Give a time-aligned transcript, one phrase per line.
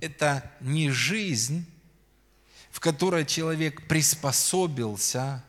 [0.00, 1.64] это не жизнь,
[2.70, 5.44] в которой человек приспособился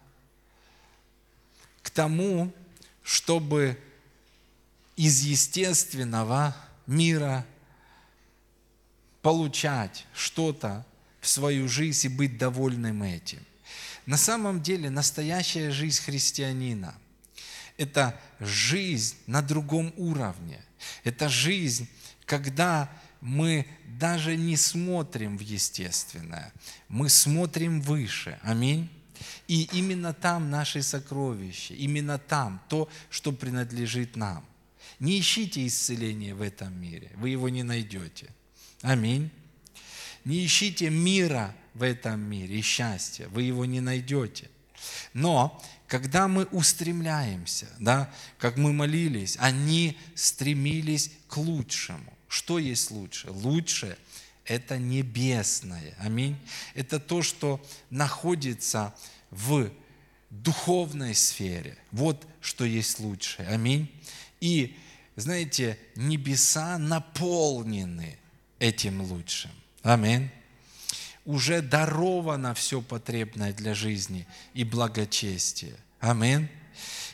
[1.82, 2.54] к тому,
[3.04, 3.80] чтобы
[4.96, 6.56] из естественного
[6.88, 7.46] мира
[9.22, 10.86] получать что-то
[11.20, 13.40] в свою жизнь и быть довольным этим.
[14.06, 16.96] На самом деле настоящая жизнь христианина–
[17.78, 20.62] это жизнь на другом уровне.
[21.04, 21.88] Это жизнь,
[22.26, 22.90] когда
[23.22, 23.68] мы
[24.00, 26.52] даже не смотрим в естественное,
[26.90, 28.40] мы смотрим выше.
[28.42, 28.90] Аминь.
[29.48, 34.44] И именно там наши сокровища, именно там то, что принадлежит нам.
[35.00, 38.30] Не ищите исцеления в этом мире, вы его не найдете.
[38.82, 39.30] Аминь.
[40.26, 44.50] Не ищите мира в этом мире и счастья, вы его не найдете.
[45.14, 52.14] Но когда мы устремляемся, да, как мы молились, они стремились к лучшему.
[52.32, 53.30] Что есть лучше?
[53.30, 53.98] Лучше–
[54.46, 55.94] это небесное.
[56.00, 56.38] Аминь.
[56.76, 58.96] Это то, что находится
[59.32, 59.70] в
[60.30, 61.78] духовной сфере.
[61.92, 63.50] Вот что есть лучшее.
[63.50, 63.92] Аминь.
[64.40, 64.78] И,
[65.18, 68.18] знаете, небеса наполнены
[68.60, 69.52] этим лучшим.
[69.82, 70.30] Аминь.
[71.26, 75.76] Уже даровано все потребное для жизни и благочестия.
[76.00, 76.48] Аминь.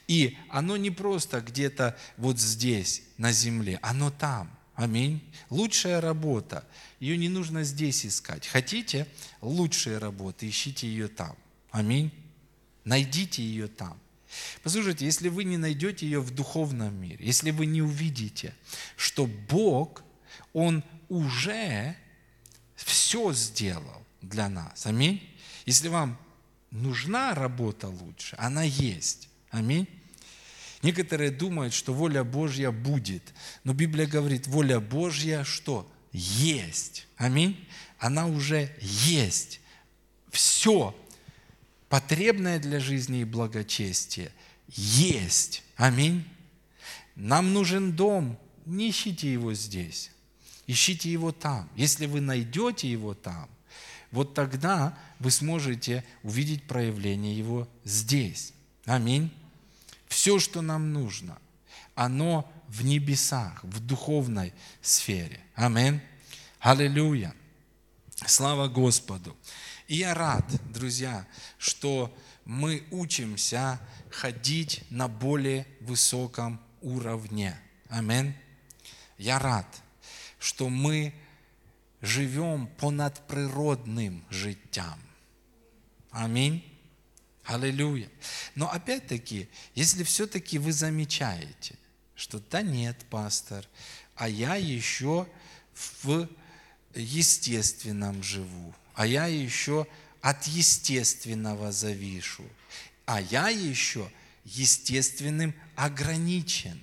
[0.08, 4.56] И оно не просто где-то вот здесь, на земле, оно там.
[4.78, 5.23] Аминь.
[5.50, 6.64] Лучшая работа.
[7.00, 8.45] Ее не нужно здесь искать.
[8.45, 9.08] Хотите
[9.42, 11.36] лучшие работы, ищите ее там.
[11.72, 12.11] Аминь.
[12.86, 14.00] Найдите ее там.
[14.61, 18.53] Послушайте, если вы не найдете ее в духовном мире, если вы не увидите,
[18.97, 20.03] что Бог,
[20.53, 21.95] Он уже
[22.75, 24.86] все сделал для нас.
[24.86, 25.28] Аминь.
[25.66, 26.19] Если вам
[26.69, 29.28] нужна работа лучше, она есть.
[29.50, 29.88] Аминь.
[30.83, 33.23] Некоторые думают, что воля Божья будет.
[33.64, 35.92] Но Библия говорит, воля Божья что?
[36.11, 37.08] Есть.
[37.17, 37.67] Аминь.
[37.97, 39.59] Она уже есть.
[40.31, 40.95] Все
[41.89, 44.31] потребное для жизни и благочестия
[44.67, 45.63] есть.
[45.75, 46.25] Аминь.
[47.16, 48.38] Нам нужен дом.
[48.66, 50.12] Не ищите его здесь.
[50.68, 51.69] Ищите его там.
[51.75, 53.50] Если вы найдете его там,
[54.12, 58.53] вот тогда вы сможете увидеть проявление его здесь.
[58.85, 59.31] Аминь.
[60.07, 61.38] Все, что нам нужно,
[61.95, 65.40] оно в небесах, в духовной сфере.
[65.56, 66.01] Аминь.
[66.59, 67.34] Аллилуйя.
[68.25, 69.35] Слава Господу.
[69.88, 71.25] И я рад, друзья,
[71.57, 73.79] что мы учимся
[74.09, 77.57] ходить на более высоком уровне.
[77.89, 78.34] Аминь.
[79.18, 79.68] Я рад,
[80.39, 81.13] что мы
[82.01, 85.00] живем по надприродным життям.
[86.12, 86.63] Аминь.
[87.47, 88.09] Аллилуйя.
[88.56, 91.75] Но опять-таки, если все-таки вы замечаете,
[92.13, 93.66] что да нет, пастор,
[94.16, 95.28] а я еще
[96.03, 96.28] в
[96.94, 99.88] естественном живу, а я еще
[100.19, 102.44] от естественного завишу,
[103.06, 104.12] а я еще
[104.44, 106.78] естественным ограничен.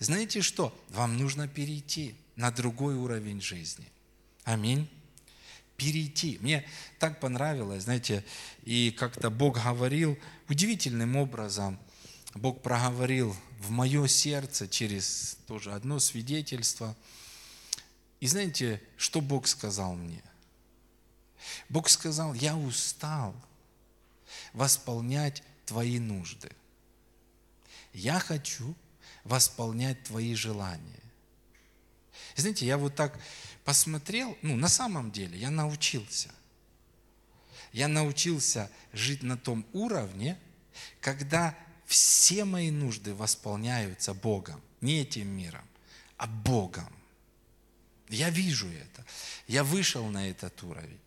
[0.00, 0.78] Знаете что?
[0.90, 3.90] Вам нужно перейти на другой уровень жизни.
[4.44, 4.86] Аминь
[5.76, 6.38] перейти.
[6.40, 6.64] Мне
[6.98, 8.24] так понравилось, знаете,
[8.64, 10.18] и как-то Бог говорил
[10.48, 11.78] удивительным образом,
[12.34, 16.96] Бог проговорил в мое сердце через тоже одно свидетельство.
[18.20, 20.22] И знаете, что Бог сказал мне?
[21.68, 23.34] Бог сказал, я устал
[24.52, 26.50] восполнять твои нужды.
[27.92, 28.74] Я хочу
[29.22, 31.03] восполнять твои желания.
[32.36, 33.18] Знаете, я вот так
[33.64, 36.30] посмотрел, ну, на самом деле я научился.
[37.72, 40.38] Я научился жить на том уровне,
[41.00, 45.64] когда все мои нужды восполняются Богом, не этим миром,
[46.16, 46.92] а Богом.
[48.08, 49.04] Я вижу это.
[49.48, 51.00] Я вышел на этот уровень.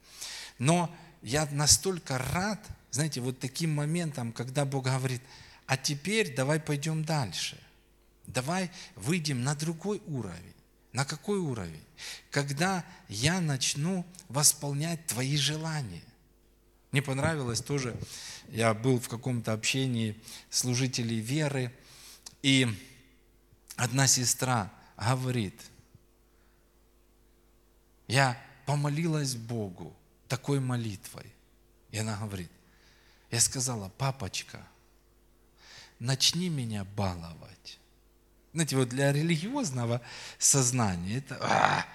[0.59, 2.59] Но я настолько рад,
[2.91, 5.22] знаете, вот таким моментом, когда Бог говорит,
[5.66, 7.62] а теперь давай пойдем дальше.
[8.25, 10.53] Давай выйдем на другой уровень.
[10.97, 11.84] На какой уровень?
[12.31, 16.01] Когда я начну восполнять твои желания.
[16.92, 17.95] Мне понравилось тоже,
[18.50, 20.19] я был в каком-то общении
[20.50, 21.71] служителей веры,
[22.42, 22.68] и
[23.75, 25.62] одна сестра говорит,
[28.07, 28.36] я
[28.66, 29.95] помолилась Богу
[30.27, 31.31] такой молитвой.
[31.92, 32.50] И она говорит,
[33.30, 34.68] я сказала, папочка,
[36.00, 37.77] начни меня баловать.
[38.57, 40.01] Знаете, вот для религиозного
[40.39, 41.38] сознания это...
[41.42, 41.86] А,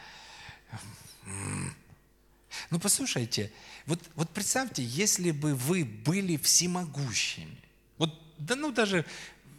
[2.70, 3.50] ну, послушайте,
[3.84, 7.58] вот, вот представьте, если бы вы были всемогущими,
[7.98, 9.04] вот, да ну даже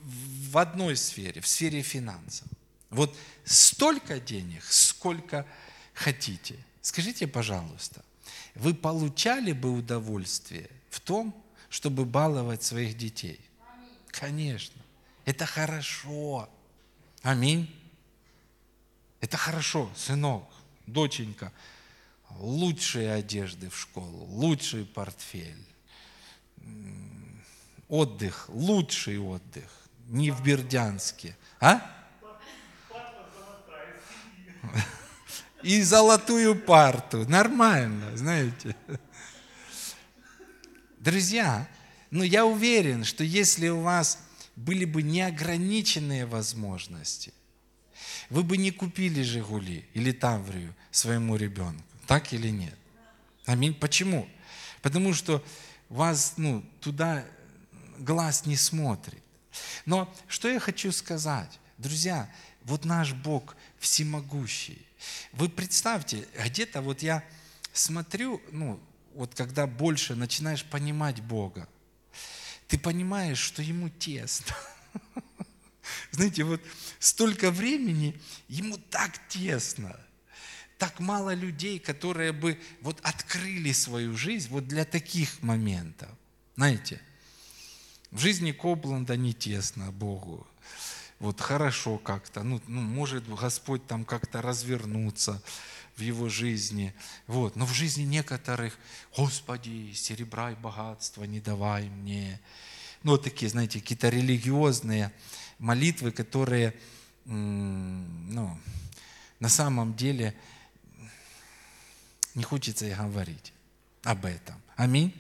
[0.06, 2.48] в одной сфере, в сфере финансов,
[2.90, 3.14] вот
[3.44, 5.46] столько денег, сколько
[5.94, 8.02] хотите, Скажите, пожалуйста,
[8.56, 11.36] вы получали бы удовольствие в том,
[11.68, 13.42] чтобы баловать своих детей?
[14.08, 14.82] Конечно.
[15.26, 16.50] Это хорошо.
[17.24, 17.74] Аминь.
[19.22, 20.44] Это хорошо, сынок,
[20.86, 21.54] доченька.
[22.32, 25.66] Лучшие одежды в школу, лучший портфель,
[27.88, 29.70] отдых, лучший отдых,
[30.08, 31.38] не в Бердянске.
[31.62, 31.82] А?
[35.62, 37.26] И золотую парту.
[37.30, 38.76] Нормально, знаете.
[41.00, 41.70] Друзья,
[42.12, 44.20] ну я уверен, что если у вас
[44.56, 47.34] были бы неограниченные возможности,
[48.30, 51.84] вы бы не купили «Жигули» или «Таврию» своему ребенку.
[52.08, 52.78] Так или нет?
[53.46, 53.74] Аминь.
[53.74, 54.28] Почему?
[54.82, 55.44] Потому что
[55.90, 57.26] вас ну, туда
[57.98, 59.24] глаз не смотрит.
[59.86, 61.60] Но что я хочу сказать?
[61.78, 62.30] Друзья,
[62.64, 64.86] вот наш Бог всемогущий.
[65.34, 67.24] Вы представьте, где-то вот я
[67.74, 68.80] смотрю, ну,
[69.14, 71.68] вот когда больше начинаешь понимать Бога,
[72.74, 74.56] ты понимаешь, что Ему тесно.
[76.12, 76.60] Знаете, вот
[76.98, 79.96] столько времени, Ему так тесно–
[80.80, 86.10] так мало людей, которые бы вот открыли свою жизнь вот для таких моментов.
[86.56, 87.00] Знаете,
[88.10, 90.48] в жизни Кобланда не тесно Богу.
[91.20, 95.42] Вот хорошо как-то, ну, ну может Господь там как-то развернуться
[95.96, 96.94] в его жизни.
[97.28, 97.56] Вот.
[97.56, 98.78] Но в жизни некоторых,
[99.16, 102.40] Господи, серебра и богатства не давай мне.
[103.04, 105.12] Ну, вот такие, знаете, какие-то религиозные
[105.60, 106.74] молитвы, которые,
[107.26, 108.58] ну,
[109.40, 110.36] на самом деле
[112.34, 113.54] не хочется и говорить
[114.04, 114.56] об этом.
[114.76, 115.14] Аминь.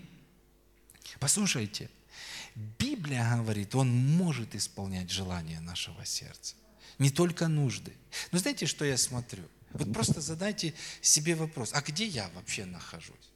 [1.19, 1.89] Послушайте,
[2.79, 6.55] Библия говорит, Он может исполнять желания нашего сердца.
[6.99, 7.93] Не только нужды.
[8.31, 9.43] Но знаете, что я смотрю?
[9.73, 13.31] Вот просто задайте себе вопрос, а где я вообще нахожусь?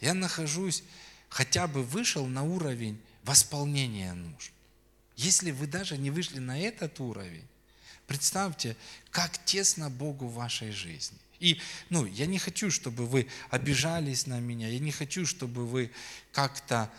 [0.00, 0.82] Я нахожусь,
[1.28, 4.52] хотя бы вышел на уровень восполнения нужд.
[5.16, 7.46] Если вы даже не вышли на этот уровень,
[8.06, 8.76] представьте,
[9.10, 11.18] как тесно Богу в вашей жизни.
[11.40, 11.60] И
[11.90, 15.90] ну, я не хочу, чтобы вы обижались на меня, я не хочу, чтобы вы
[16.32, 16.90] как-то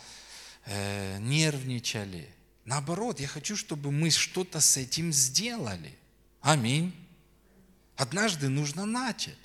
[0.66, 2.30] э, нервничали.
[2.66, 5.94] Наоборот, я хочу, чтобы мы что-то с этим сделали.
[6.42, 6.94] Аминь.
[7.98, 9.38] Однажды нужно начать.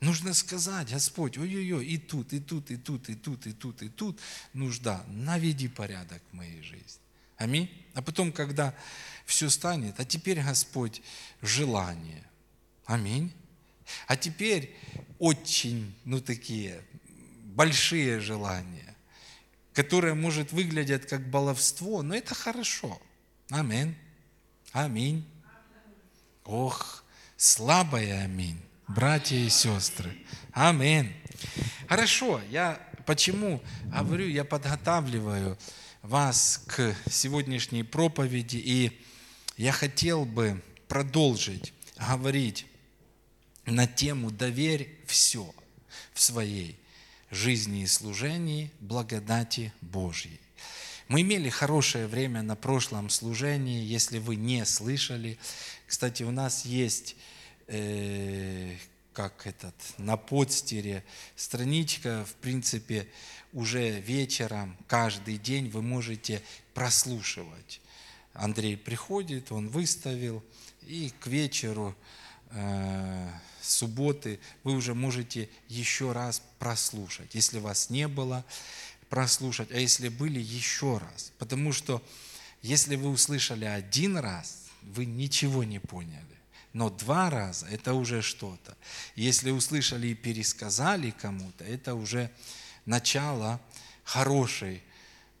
[0.00, 3.88] Нужно сказать, Господь, ой-ой-ой, и тут, и тут, и тут, и тут, и тут, и
[3.88, 4.20] тут
[4.52, 5.02] нужда.
[5.08, 7.00] Наведи порядок в моей жизни.
[7.36, 7.70] Аминь.
[7.94, 8.74] А потом, когда
[9.24, 11.00] все станет, а теперь, Господь,
[11.40, 12.24] желание.
[12.84, 13.32] Аминь.
[14.06, 14.76] А теперь
[15.18, 16.82] очень, ну такие,
[17.44, 18.94] большие желания,
[19.72, 23.00] которые, может, выглядят как баловство, но это хорошо.
[23.50, 23.96] Аминь.
[24.72, 25.24] Аминь.
[26.44, 27.03] Ох,
[27.36, 30.16] слабое аминь, братья и сестры.
[30.52, 31.12] Аминь.
[31.88, 35.58] Хорошо, я почему говорю, я подготавливаю
[36.02, 39.00] вас к сегодняшней проповеди, и
[39.56, 42.66] я хотел бы продолжить говорить
[43.64, 45.54] на тему «Доверь все
[46.12, 46.78] в своей
[47.30, 50.40] жизни и служении благодати Божьей».
[51.08, 55.38] Мы имели хорошее время на прошлом служении, если вы не слышали.
[55.86, 57.16] Кстати, у нас есть,
[57.66, 58.74] э,
[59.12, 61.04] как этот, на подстере
[61.36, 63.06] страничка, в принципе,
[63.52, 66.42] уже вечером, каждый день вы можете
[66.72, 67.82] прослушивать.
[68.32, 70.42] Андрей приходит, он выставил,
[70.86, 71.94] и к вечеру
[72.50, 73.30] э,
[73.60, 77.34] субботы вы уже можете еще раз прослушать.
[77.34, 78.44] Если вас не было,
[79.14, 81.32] прослушать, а если были, еще раз.
[81.38, 82.02] Потому что
[82.62, 86.36] если вы услышали один раз, вы ничего не поняли.
[86.72, 88.76] Но два раза– это уже что-то.
[89.14, 92.28] Если услышали и пересказали кому-то, это уже
[92.86, 93.60] начало
[94.02, 94.82] хорошей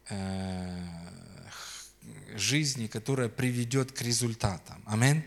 [0.08, 0.86] э,
[2.36, 4.80] жизни, которая приведет к результатам.
[4.86, 5.24] Аминь.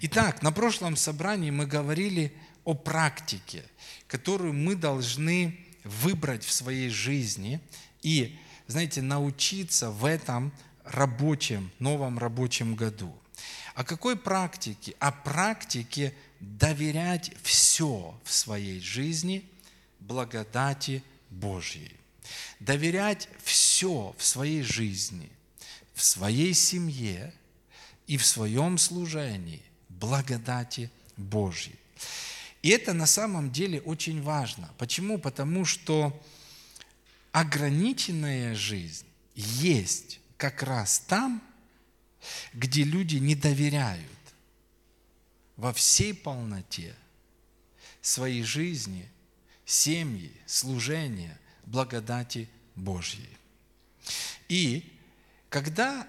[0.00, 2.32] Итак, на прошлом собрании мы говорили
[2.64, 3.64] о практике,
[4.08, 7.60] которую мы должны выбрать в своей жизни
[8.02, 10.52] и, знаете, научиться в этом
[10.84, 13.14] рабочем, новом рабочем году.
[13.74, 14.94] О какой практике?
[14.98, 19.44] О практике доверять все в своей жизни
[20.00, 21.92] благодати Божьей.
[22.60, 25.30] Доверять все в своей жизни,
[25.94, 27.32] в своей семье–
[28.06, 31.76] и в своем служении благодати Божьей.
[32.66, 34.68] И это на самом деле очень важно.
[34.76, 35.18] Почему?
[35.18, 36.20] Потому что
[37.30, 39.06] ограниченная жизнь
[39.36, 41.40] есть как раз там,
[42.52, 44.02] где люди не доверяют
[45.56, 46.96] во всей полноте
[48.00, 49.08] своей жизни
[49.64, 53.30] семьи, служение благодати Божьей.
[54.48, 54.92] И
[55.50, 56.08] когда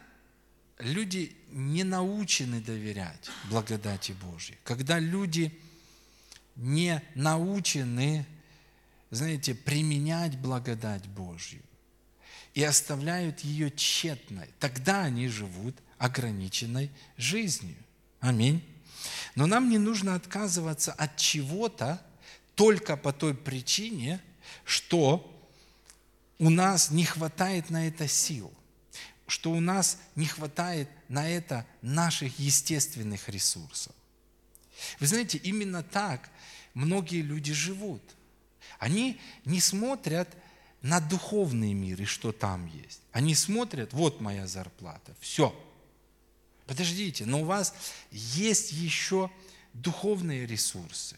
[0.79, 5.55] люди не научены доверять благодати Божьей, когда люди
[6.57, 8.25] не научены,
[9.09, 11.61] знаете, применять благодать Божью
[12.53, 17.77] и оставляют ее тщетной, тогда они живут ограниченной жизнью.
[18.19, 18.63] Аминь.
[19.35, 22.01] Но нам не нужно отказываться от чего-то
[22.55, 24.19] только по той причине,
[24.65, 25.33] что
[26.39, 28.51] у нас не хватает на это сил,
[29.27, 33.93] что у нас не хватает на это наших естественных ресурсов.
[34.99, 36.29] Вы знаете, именно так
[36.73, 38.01] многие люди живут.
[38.79, 40.29] Они не смотрят
[40.81, 43.01] на духовный мир и что там есть.
[43.11, 45.55] Они смотрят, вот моя зарплата, все.
[46.65, 47.73] Подождите, но у вас
[48.11, 49.31] есть еще
[49.73, 51.17] духовные ресурсы.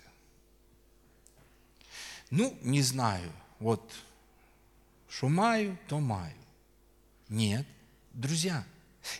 [2.29, 3.93] Ну, не знаю, вот
[5.09, 6.35] что маю, то маю.
[7.27, 7.65] Нет,
[8.13, 8.65] друзья,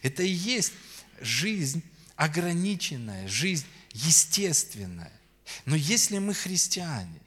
[0.02, 0.74] это и есть
[1.20, 1.84] жизнь
[2.16, 3.66] ограниченная, жизнь
[4.08, 5.12] естественная.
[5.66, 7.20] Но если мы христиане,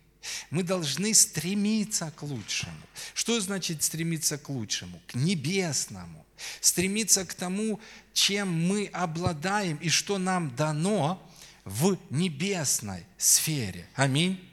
[0.51, 2.83] мы должны стремиться к лучшему.
[3.15, 5.01] Что значит стремиться к лучшему?
[5.07, 6.25] К небесному.
[6.61, 7.81] Стремиться к тому,
[8.13, 11.23] чем мы обладаем и что нам дано
[11.65, 13.87] в небесной сфере.
[13.95, 14.49] Аминь.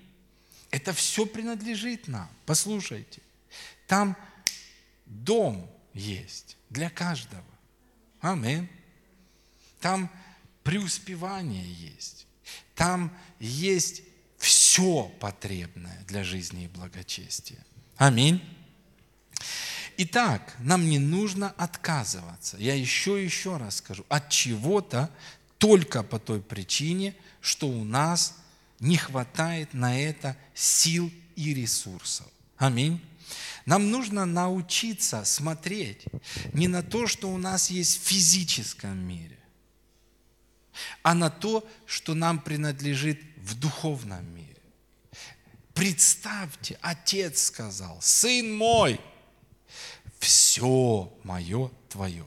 [0.71, 2.29] Это все принадлежит нам.
[2.45, 3.21] Послушайте.
[3.87, 4.15] Там
[5.05, 7.43] дом есть для каждого.
[8.21, 8.69] Аминь.
[9.79, 10.11] Там
[10.69, 12.27] преуспевание есть.
[12.75, 14.03] Там есть
[14.37, 17.65] все потребное для жизни и благочестия.
[17.97, 18.39] Аминь.
[19.97, 22.55] Итак, нам не нужно отказываться.
[22.57, 24.05] Я еще и еще раз скажу.
[24.09, 25.09] От чего-то
[25.57, 28.35] только по той причине, что у нас
[28.79, 32.27] не хватает на это сил и ресурсов.
[32.57, 33.01] Аминь.
[33.65, 36.05] Нам нужно научиться смотреть
[36.53, 39.38] не на то, что у нас есть в физическом мире,
[41.03, 44.55] а на то, что нам принадлежит в духовном мире.
[45.73, 48.99] Представьте, Отец сказал, Сын мой,
[50.19, 52.25] все мое твое.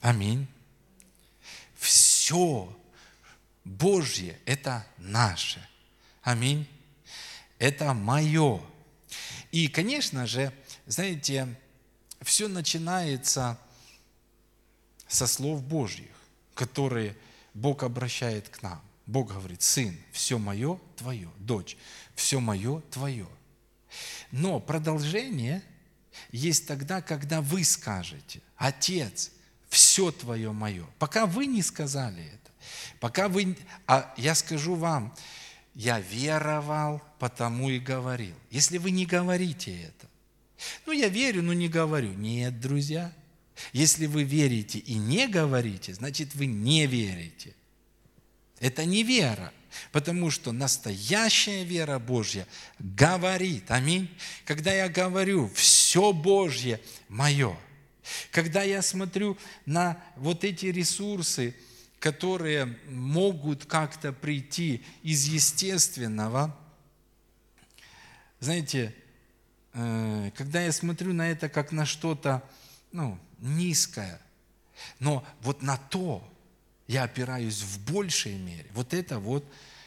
[0.00, 0.46] Аминь.
[1.76, 2.74] Все
[3.64, 5.66] Божье– это наше.
[6.22, 6.66] Аминь.
[7.58, 8.62] Это мое.
[9.52, 10.52] И, конечно же,
[10.86, 11.54] знаете,
[12.22, 13.58] все начинается
[15.06, 16.13] со слов Божьих,
[16.54, 17.16] которые
[17.52, 18.80] Бог обращает к нам.
[19.06, 21.76] Бог говорит, сын, все мое твое, дочь,
[22.14, 23.28] все мое твое.
[24.30, 25.62] Но продолжение
[26.32, 29.30] есть тогда, когда вы скажете, отец,
[29.68, 30.86] все твое мое.
[30.98, 32.50] Пока вы не сказали это,
[33.00, 33.56] пока вы,
[33.86, 35.14] а я скажу вам,
[35.74, 38.34] я веровал, потому и говорил.
[38.50, 40.08] Если вы не говорите это,
[40.86, 42.12] ну я верю, но не говорю.
[42.14, 43.12] Нет, друзья,
[43.72, 47.54] если вы верите и не говорите, значит вы не верите.
[48.60, 49.52] Это не вера,
[49.92, 52.46] потому что настоящая вера Божья
[52.78, 54.08] говорит, аминь.
[54.44, 57.56] Когда я говорю, все Божье мое,
[58.30, 61.54] когда я смотрю на вот эти ресурсы,
[61.98, 66.54] которые могут как-то прийти из естественного.
[68.40, 68.94] Знаете,
[69.72, 72.42] э, когда я смотрю на это как на что-то
[72.92, 74.20] ну, низкое,
[74.98, 76.28] но вот на то
[76.86, 78.66] я опираюсь в большей мере.
[78.72, 79.44] Вот это вот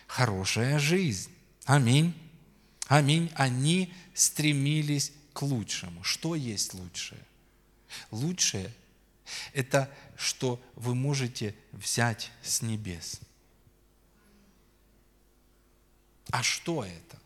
[0.08, 1.32] хорошая жизнь.
[1.66, 2.13] Аминь.
[2.88, 3.32] Аминь.
[3.36, 6.04] Они стремились к лучшему.
[6.04, 7.22] Что есть лучшее?
[8.12, 8.74] Лучшее–
[9.54, 13.22] это что вы можете взять с небес.
[16.32, 17.18] А что это?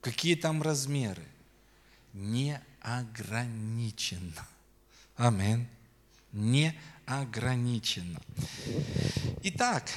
[0.00, 1.24] Какие там размеры?
[2.12, 4.48] Неограниченно.
[5.16, 5.66] Амин.
[6.32, 8.20] Неограниченно.
[9.42, 9.90] Итак,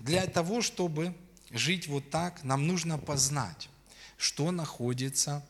[0.00, 1.14] для того, чтобы
[1.50, 3.68] жить вот так, нам нужно познать,
[4.16, 5.46] что находится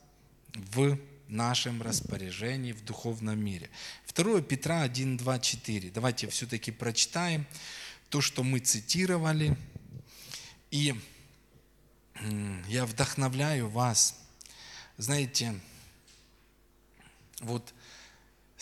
[0.53, 3.69] в нашем распоряжении в духовном мире.
[4.13, 5.89] 2 Петра 1, 2, 4.
[5.89, 7.47] Давайте все-таки прочитаем
[8.09, 9.57] то, что мы цитировали.
[10.69, 10.93] И
[12.67, 14.15] я вдохновляю вас,
[14.97, 15.59] знаете,
[17.39, 17.73] вот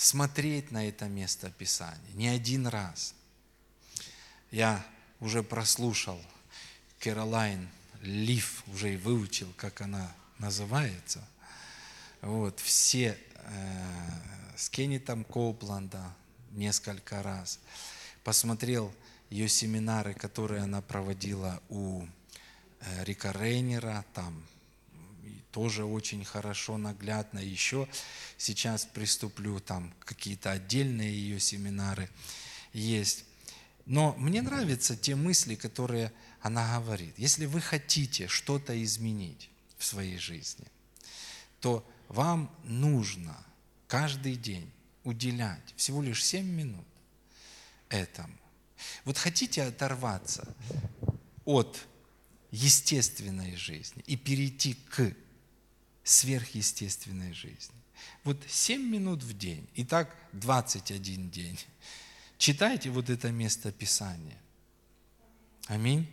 [0.04, 3.14] смотреть на это место Писания не один раз.
[4.52, 4.86] Я
[5.20, 6.22] уже прослушал
[7.00, 7.70] Кэролайн
[8.02, 11.28] Лив, уже и выучил, как она называется–
[12.24, 14.10] вот, все э,
[14.56, 16.02] с Кеннетом Коупланда
[16.52, 17.60] несколько раз.
[18.24, 18.94] Посмотрел
[19.30, 22.06] ее семинары, которые она проводила у
[22.80, 24.42] э, Рика Рейнера, там
[25.54, 27.38] тоже очень хорошо, наглядно.
[27.38, 27.88] Еще
[28.38, 32.10] сейчас приступлю, там какие-то отдельные ее семинары
[32.74, 33.26] есть.
[33.86, 37.14] Но мне нравятся те мысли, которые она говорит.
[37.20, 40.66] Если вы хотите что-то изменить в своей жизни,
[41.60, 43.38] то вам нужно
[43.88, 44.72] каждый день
[45.04, 46.88] уделять всего лишь 7 минут
[47.90, 48.40] этому.
[49.06, 50.56] Вот хотите оторваться
[51.46, 51.80] от
[52.50, 55.14] естественной жизни и перейти к
[56.04, 57.76] сверхъестественной жизни.
[58.24, 61.60] Вот 7 минут в день, и так 21 день.
[62.38, 64.38] Читайте вот это место Писания.
[65.68, 66.08] Аминь.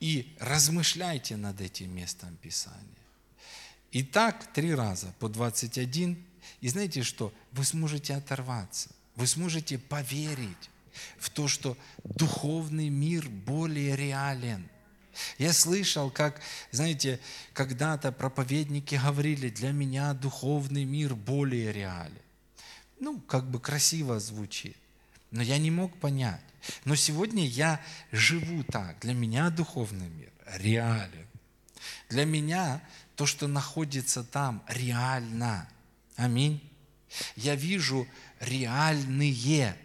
[0.00, 2.82] И размышляйте над этим местом Писания.
[3.92, 6.22] И так три раза по 21.
[6.60, 7.32] И знаете что?
[7.52, 8.90] Вы сможете оторваться.
[9.14, 10.70] Вы сможете поверить
[11.18, 14.68] в то, что духовный мир более реален.
[15.38, 17.20] Я слышал, как, знаете,
[17.52, 22.12] когда-то проповедники говорили, для меня духовный мир более реален.
[23.00, 24.76] Ну, как бы красиво звучит.
[25.30, 26.40] Но я не мог понять.
[26.84, 27.80] Но сегодня я
[28.12, 28.98] живу так.
[29.00, 31.26] Для меня духовный мир реален.
[32.08, 32.82] Для меня
[33.16, 35.68] то, что находится там, реально.
[36.16, 36.62] Аминь.
[37.36, 38.06] Я вижу
[38.40, 39.76] реальные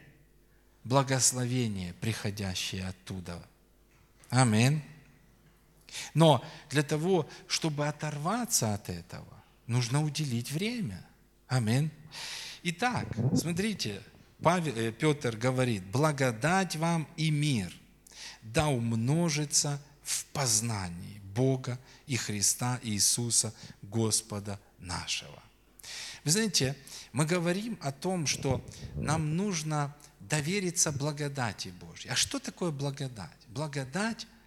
[0.83, 3.41] благословения, приходящие оттуда.
[4.29, 4.81] Аминь.
[6.13, 11.05] Но для того, чтобы оторваться от этого, нужно уделить время.
[11.47, 11.91] Аминь.
[12.63, 14.01] Итак, смотрите,
[14.41, 17.73] Павел, э, Петр говорит, благодать вам и мир
[18.41, 25.41] да умножится в познании Бога и Христа Иисуса Господа нашего.
[26.23, 26.75] Вы знаете,
[27.13, 28.63] мы говорим о том, что
[28.95, 32.11] нам нужно довериться благодати Божьей.
[32.11, 33.37] А что такое благодать?
[33.47, 34.27] Благодать–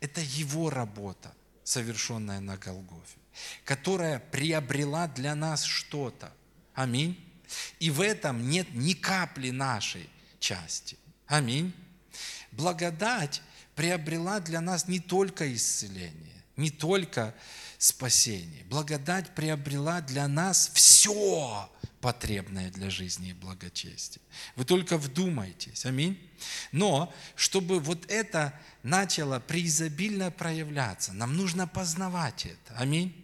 [0.00, 1.32] это Его работа,
[1.64, 3.18] совершенная на Голгофе,
[3.64, 6.32] которая приобрела для нас что-то.
[6.74, 7.18] Аминь.
[7.78, 10.08] И в этом нет ни капли нашей
[10.38, 10.96] части.
[11.26, 11.72] Аминь.
[12.52, 13.42] Благодать
[13.74, 17.34] приобрела для нас не только исцеление, не только
[17.80, 18.62] спасение.
[18.64, 21.68] Благодать приобрела для нас все
[22.02, 24.22] потребное для жизни и благочестия.
[24.54, 25.86] Вы только вдумайтесь.
[25.86, 26.18] Аминь.
[26.72, 32.76] Но, чтобы вот это начало преизобильно проявляться, нам нужно познавать это.
[32.76, 33.14] Аминь.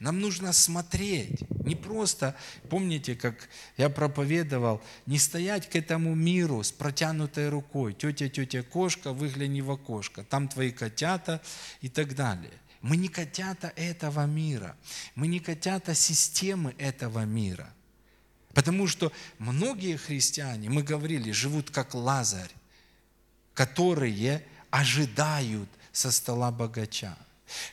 [0.00, 2.34] Нам нужно смотреть, не просто,
[2.70, 7.92] помните, как я проповедовал, не стоять к этому миру с протянутой рукой.
[7.92, 11.42] Тетя, тетя, кошка, выгляни в окошко, там твои котята
[11.82, 12.54] и так далее.
[12.80, 14.76] Мы не котята этого мира,
[15.14, 17.72] мы не котята системы этого мира.
[18.54, 22.50] Потому что многие христиане, мы говорили, живут как Лазарь,
[23.54, 27.16] которые ожидают со стола богача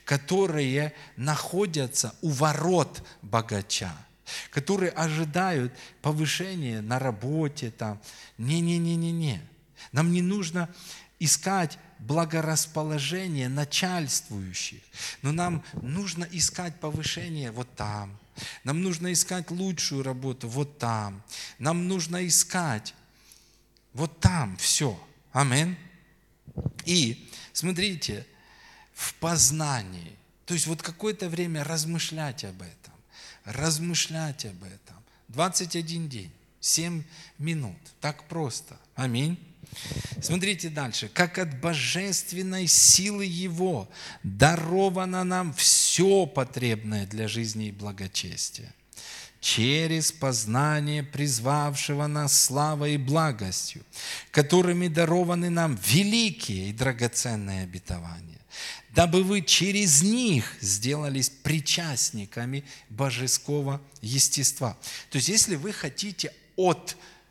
[0.03, 3.93] которые находятся у ворот богача,
[4.49, 7.71] которые ожидают повышения на работе.
[7.71, 8.01] Там.
[8.37, 9.41] Не-не-не-не-не.
[9.91, 10.69] Нам не нужно
[11.19, 14.81] искать благорасположение начальствующих,
[15.21, 18.17] но нам нужно искать повышение вот там.
[18.63, 21.23] Нам нужно искать лучшую работу вот там.
[21.57, 22.93] Нам нужно искать
[23.93, 24.99] вот там все.
[25.31, 25.77] Амин.
[26.85, 28.25] И смотрите,
[28.93, 30.15] в познании.
[30.45, 32.93] То есть вот какое-то время размышлять об этом,
[33.43, 34.95] размышлять об этом.
[35.29, 37.03] 21 день, 7
[37.37, 38.79] минут, так просто.
[38.95, 39.37] Аминь.
[40.21, 41.09] Смотрите дальше.
[41.13, 43.89] Как от божественной силы Его
[44.23, 48.73] даровано нам все потребное для жизни и благочестия
[49.39, 53.83] через познание призвавшего нас славой и благостью,
[54.31, 58.35] которыми дарованы нам великие и драгоценные обетования
[58.95, 64.77] дабы вы через них сделались причастниками божеского естества.
[65.09, 66.33] То есть, если вы хотите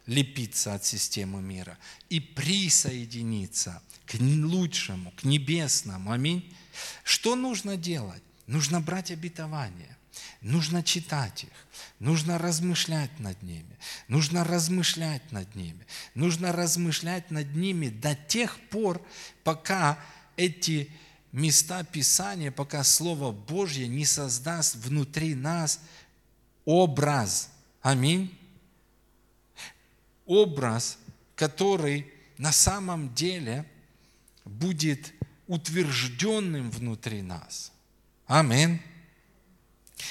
[0.05, 1.79] отлепиться от системы мира
[2.11, 6.55] и присоединиться к лучшему, к небесному, аминь,
[7.05, 8.23] что нужно делать?
[8.47, 9.97] Нужно брать обетования,
[10.43, 11.67] нужно читать их,
[11.99, 19.01] нужно размышлять над ними, нужно размышлять над ними, нужно размышлять над ними до тех пор,
[19.43, 19.99] пока
[20.37, 20.91] эти
[21.33, 25.81] места Писания, пока Слово Божье не создаст внутри нас
[26.67, 27.49] образ.
[27.81, 28.31] Аминь.
[30.27, 30.99] Образ,
[31.37, 32.07] который
[32.39, 33.65] на самом деле
[34.45, 35.13] будет
[35.47, 37.73] утвержденным внутри нас.
[38.27, 38.81] Аминь.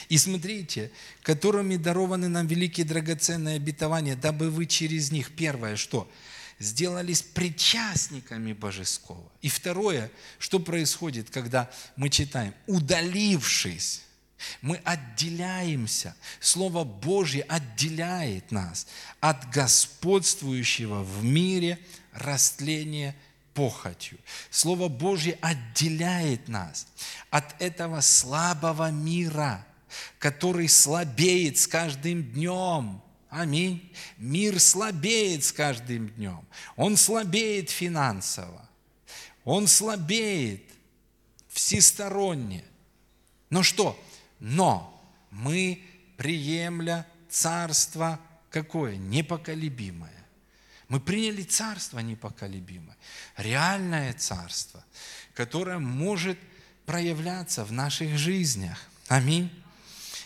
[0.10, 6.10] И смотрите, которыми дарованы нам великие драгоценные обетования, дабы вы через них, первое, что?
[6.60, 9.32] сделались причастниками божеского.
[9.41, 14.04] И второе, что происходит, когда мы читаем, удалившись,
[14.62, 16.15] мы отделяемся.
[16.39, 18.88] Слово Божье отделяет нас
[19.19, 21.79] от господствующего в мире
[22.13, 23.15] растления
[23.53, 24.17] похотью.
[24.49, 26.88] Слово Божье отделяет нас
[27.29, 29.65] от этого слабого мира,
[30.19, 33.01] который слабеет с каждым днем.
[33.29, 33.91] Аминь.
[34.17, 36.45] Мир слабеет с каждым днем.
[36.75, 38.69] Он слабеет финансово.
[39.43, 40.63] Он слабеет
[41.49, 42.63] всесторонне.
[43.49, 43.99] Но что?
[44.43, 45.01] Но
[45.32, 45.82] мы,
[46.17, 48.97] приемля царство какое?
[48.97, 50.12] Непоколебимое.
[50.89, 52.97] Мы приняли царство непоколебимое,
[53.38, 54.84] реальное царство,
[55.34, 56.38] которое может
[56.86, 58.77] проявляться в наших жизнях.
[59.08, 59.49] Аминь.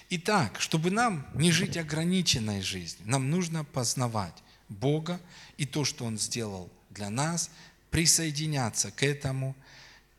[0.10, 4.34] Итак, чтобы нам не жить ограниченной жизнью, нам нужно познавать
[4.67, 5.21] Бога
[5.58, 7.51] и то, что Он сделал для нас,
[7.91, 9.56] присоединяться к этому,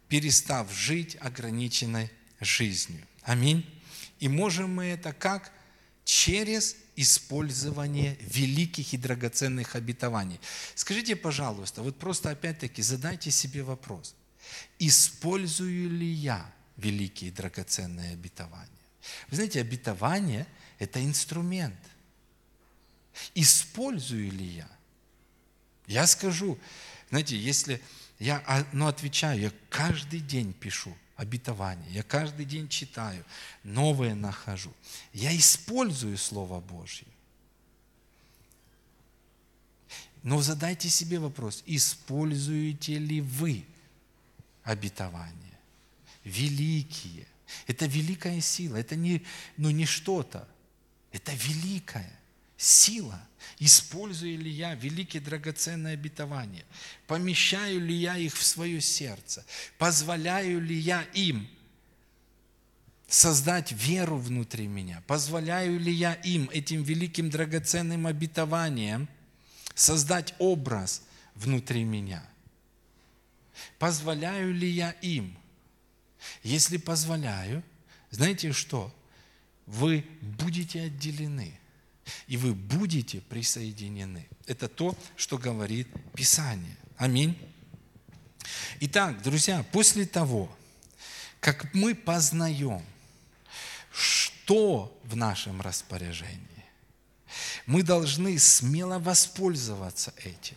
[0.08, 3.04] перестав жить ограниченной жизнью.
[3.22, 3.66] Аминь.
[4.20, 5.52] И можем мы это как?
[6.04, 10.40] Через использование великих и драгоценных обетований.
[10.74, 14.14] Скажите, пожалуйста, вот просто опять-таки задайте себе вопрос.
[14.78, 18.68] Использую ли я великие и драгоценные обетования?
[19.28, 20.46] Вы знаете, обетование–
[20.78, 21.78] это инструмент.
[23.35, 24.68] Использую ли я?
[25.87, 26.59] Я скажу,
[27.11, 27.83] знаете, если
[28.18, 31.90] я ну, отвечаю, я каждый день пишу– обетование.
[31.90, 33.24] Я каждый день читаю,
[33.64, 34.72] новое нахожу.
[35.12, 37.09] Я использую Слово Божье.
[40.22, 43.66] Но задайте себе вопрос, используете ли вы
[44.62, 45.59] обетование?
[46.22, 47.26] Великие.
[47.66, 49.24] Это великая сила, это не,
[49.57, 50.48] ну, не что-то,
[51.11, 52.17] это великая
[52.58, 53.24] сила.
[53.60, 56.64] Использую ли я великие драгоценные обетования?
[57.06, 59.44] Помещаю ли я их в свое сердце?
[59.78, 61.48] Позволяю ли я им
[63.08, 65.02] создать веру внутри меня?
[65.06, 69.08] Позволяю ли я им, этим великим драгоценным обетованиям,
[69.74, 71.02] создать образ
[71.34, 72.22] внутри меня?
[73.78, 75.36] Позволяю ли я им?
[76.42, 77.62] Если позволяю,
[78.10, 78.94] знаете что?
[79.66, 81.58] Вы будете отделены–
[82.26, 84.26] и вы будете присоединены.
[84.46, 86.76] Это то, что говорит Писание.
[86.96, 87.38] Аминь.
[88.80, 90.54] Итак, друзья, после того,
[91.40, 92.82] как мы познаем,
[93.92, 96.42] что в нашем распоряжении,
[97.66, 100.56] мы должны смело воспользоваться этим.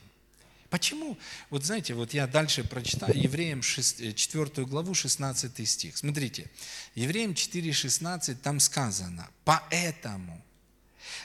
[0.72, 1.18] Почему?
[1.50, 5.98] Вот знаете, вот я дальше прочитаю Евреям 6, 4 э, главу, 16 стих.
[5.98, 6.50] Смотрите,
[6.96, 10.42] Евреям 4,16 там сказано, «Поэтому,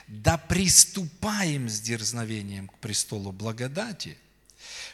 [0.07, 4.17] да приступаем с дерзновением к престолу благодати,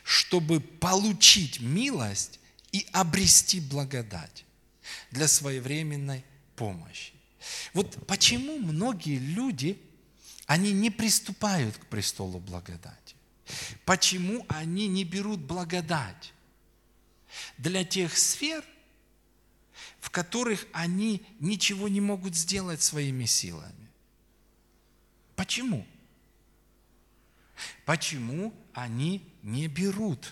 [0.03, 2.39] чтобы получить милость
[2.71, 4.45] и обрести благодать
[5.11, 6.23] для своевременной
[6.55, 7.13] помощи.
[7.73, 9.79] Вот почему многие люди,
[10.45, 13.15] они не приступают к престолу благодати?
[13.85, 16.33] Почему они не берут благодать
[17.57, 18.63] для тех сфер,
[19.99, 23.82] в которых они ничего не могут сделать своими силами?
[25.35, 25.85] Почему?
[27.85, 30.31] Почему они не берут?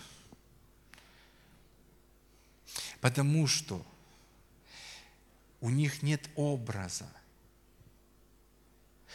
[3.00, 3.84] Потому что
[5.60, 7.08] у них нет образа,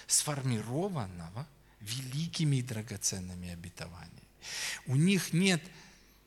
[0.08, 1.48] сформированного
[1.82, 4.12] великими и драгоценными обетованиями.
[4.86, 5.62] У них нет,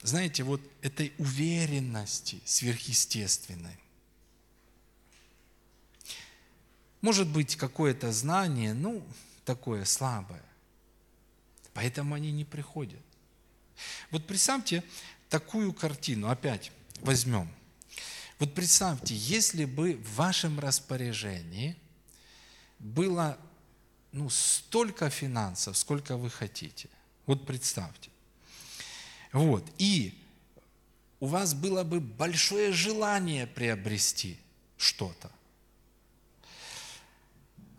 [0.03, 3.79] знаете, вот этой уверенности сверхъестественной.
[7.01, 9.03] Может быть, какое-то знание, ну,
[9.51, 10.45] такое слабое.
[11.75, 13.03] Поэтому они не приходят.
[14.13, 14.85] Вот представьте
[15.29, 17.51] такую картину, опять возьмем.
[18.39, 21.77] Вот представьте, если бы в вашем распоряжении
[22.79, 23.37] было
[24.13, 26.89] ну, столько финансов, сколько вы хотите.
[27.27, 28.11] Вот представьте.
[29.33, 29.65] Вот.
[29.79, 30.15] И
[31.19, 34.39] у вас было бы большое желание приобрести
[34.77, 35.29] что-то.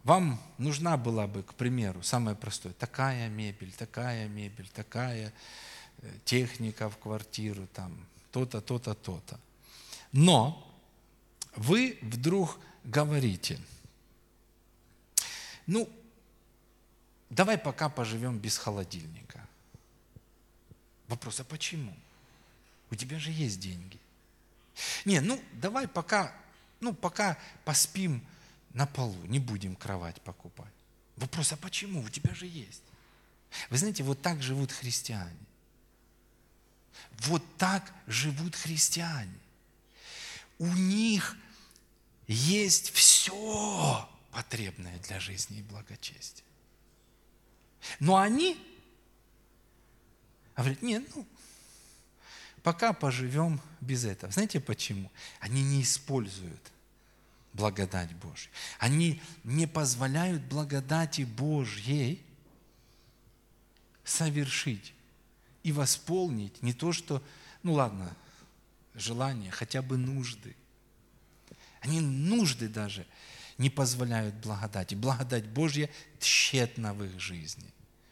[0.04, 5.32] Вам нужна была бы, к примеру, самое простое, такая мебель, такая мебель, такая
[6.02, 7.96] э, техника в квартиру, там,
[8.32, 9.40] то-то, то-то, то-то.
[10.12, 10.68] Но
[11.56, 13.60] вы вдруг говорите,
[15.68, 15.88] ну,
[17.30, 19.48] давай пока поживем без холодильника.
[21.08, 21.94] Вопрос, а почему?
[22.90, 24.00] У тебя же есть деньги.
[25.06, 26.34] Не, ну, давай пока,
[26.80, 28.26] ну, пока поспим
[28.74, 30.74] на полу, не будем кровать покупать.
[31.18, 32.02] Вопрос, а почему?
[32.02, 32.84] У тебя же есть.
[33.70, 35.38] Вы знаете, вот так живут христиане.
[37.20, 39.38] Вот так живут христиане.
[40.58, 41.36] У них
[42.28, 46.46] есть все потребное для жизни и благочестия.
[48.00, 48.58] Но они
[50.56, 51.26] говорят, нет, ну,
[52.64, 54.32] пока поживем без этого.
[54.32, 55.12] Знаете почему?
[55.40, 56.72] Они не используют
[57.54, 58.52] благодать Божью.
[58.80, 62.24] Они не позволяют благодати Божьей
[64.04, 64.94] совершить
[65.64, 67.24] и восполнить не то, что,
[67.64, 68.16] ну ладно,
[68.94, 70.56] желания, хотя бы нужды.
[71.82, 73.06] Они нужды даже
[73.58, 74.96] не позволяют благодати.
[74.96, 77.66] Благодать Божья тщетна в их жизни.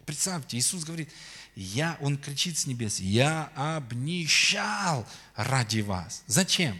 [0.06, 1.10] Представьте, Иисус говорит,
[1.56, 6.23] я, Он кричит с небес, я обнищал ради вас.
[6.25, 6.78] Зачем?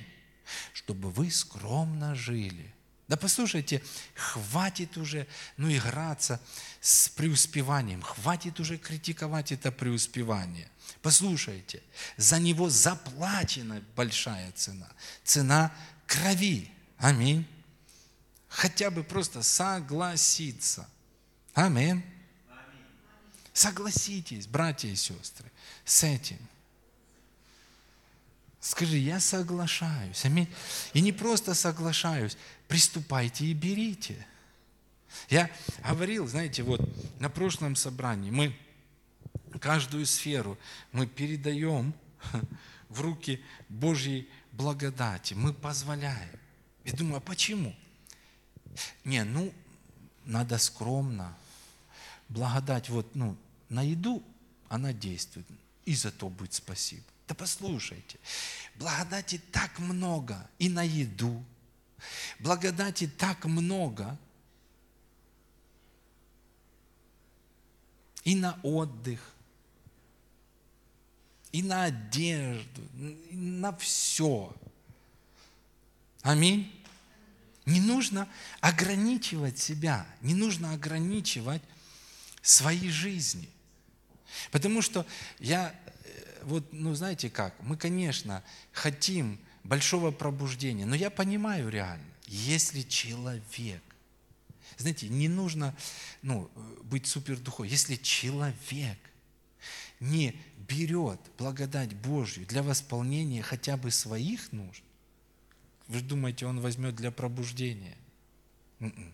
[0.74, 2.74] Чтобы вы скромно жили.
[3.10, 3.82] Да послушайте,
[4.14, 5.26] хватит уже
[5.58, 6.40] ну, играться
[6.80, 10.70] с преуспеванием, хватит уже критиковать это преуспевание.
[11.02, 11.82] Послушайте,
[12.18, 14.88] за него заплачена большая цена,
[15.24, 15.74] цена
[16.06, 16.72] крови.
[17.00, 17.48] Аминь.
[18.48, 20.88] Хотя бы просто согласиться.
[21.56, 22.04] Аминь.
[23.54, 25.52] Согласитесь, братья и сестры,
[25.84, 26.38] с этим.
[28.60, 30.26] Скажи, я соглашаюсь.
[30.26, 30.48] Аминь.
[30.94, 34.26] И не просто соглашаюсь, приступайте и берите.
[35.30, 35.50] Я
[35.88, 36.82] говорил, знаете, вот
[37.20, 38.56] на прошлом собрании мы
[39.60, 40.58] каждую сферу
[40.92, 41.94] мы передаем
[42.90, 45.34] в руки Божьей благодати.
[45.34, 46.30] Мы позволяем.
[46.84, 47.76] И думаю, а почему?
[49.04, 49.54] Не, ну,
[50.26, 51.36] надо скромно.
[52.28, 53.36] Благодать, вот, ну,
[53.70, 54.24] на еду
[54.68, 55.48] она действует.
[55.86, 57.04] И за то будет спасибо.
[57.30, 58.18] Да послушайте,
[58.76, 61.46] благодати так много и на еду.
[62.40, 64.18] Благодати так много
[68.24, 69.20] и на отдых,
[71.52, 72.82] и на одежду,
[73.30, 74.56] и на все.
[76.24, 76.84] Аминь.
[77.66, 78.28] Не нужно
[78.60, 81.62] ограничивать себя, не нужно ограничивать
[82.42, 83.50] свои жизни.
[84.52, 85.06] Потому что
[85.40, 85.76] я,
[86.44, 93.82] вот, ну знаете как, мы, конечно, хотим большого пробуждения, но я понимаю реально, если человек,
[94.78, 95.76] знаете, не нужно
[96.22, 96.50] ну,
[96.84, 98.98] быть супердуховным, если человек
[100.00, 100.36] не
[100.68, 104.84] берет благодать Божью для восполнения хотя бы своих нужд,
[105.88, 107.98] вы думаете, он возьмет для пробуждения?
[108.80, 109.14] М-м.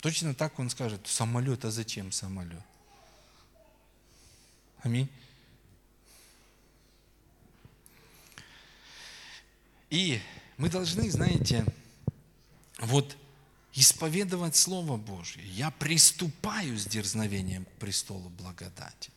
[0.00, 2.62] Точно так он скажет, самолет, а зачем самолет?
[4.82, 5.08] Аминь.
[9.94, 10.20] И
[10.56, 11.64] мы должны, знаете,
[12.80, 13.16] вот
[13.74, 15.44] исповедовать Слово Божье.
[15.46, 19.12] Я приступаю с дерзновением к престолу благодати.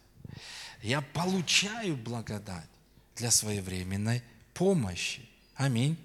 [0.84, 2.70] Я получаю благодать
[3.16, 4.22] для своевременной
[4.54, 5.28] помощи.
[5.56, 5.98] Аминь.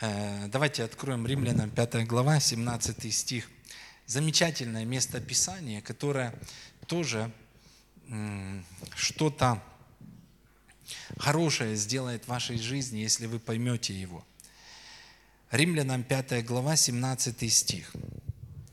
[0.00, 3.48] Э, давайте откроем Римлянам 5 глава, 17 стих.
[4.06, 6.34] Замечательное место Писания, которое
[6.88, 7.30] тоже
[8.96, 9.62] что-то
[11.18, 14.26] хорошее сделает в вашей жизни, если вы поймете его.
[15.50, 17.92] Римлянам 5 глава, 17 стих.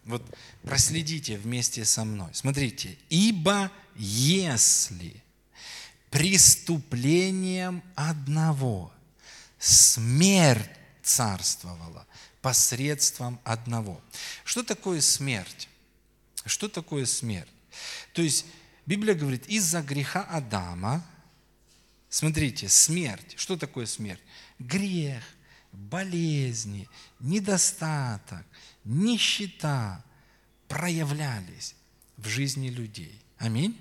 [0.03, 0.23] Вот
[0.63, 2.29] проследите вместе со мной.
[2.33, 2.97] Смотрите.
[3.09, 5.23] «Ибо если
[6.09, 8.91] преступлением одного
[9.59, 10.69] смерть
[11.01, 12.05] царствовала
[12.41, 13.99] посредством одного.
[14.43, 15.67] Что такое смерть?
[16.45, 17.49] Что такое смерть?
[18.13, 18.45] То есть
[18.85, 21.03] Библия говорит, из-за греха Адама,
[22.15, 23.33] смотрите, смерть.
[23.35, 24.21] Что такое смерть?
[24.57, 25.21] Грех,
[25.73, 26.87] болезни,
[27.19, 28.45] недостаток,
[28.85, 30.01] нищета
[30.69, 31.75] проявлялись
[32.15, 33.21] в жизни людей.
[33.37, 33.77] Аминь.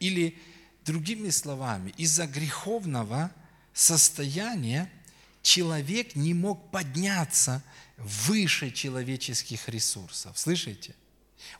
[0.00, 0.38] Или
[0.86, 3.30] другими словами, из-за греховного
[3.74, 4.90] состояния
[5.42, 7.62] человек не мог подняться
[7.98, 10.38] выше человеческих ресурсов.
[10.38, 10.94] Слышите?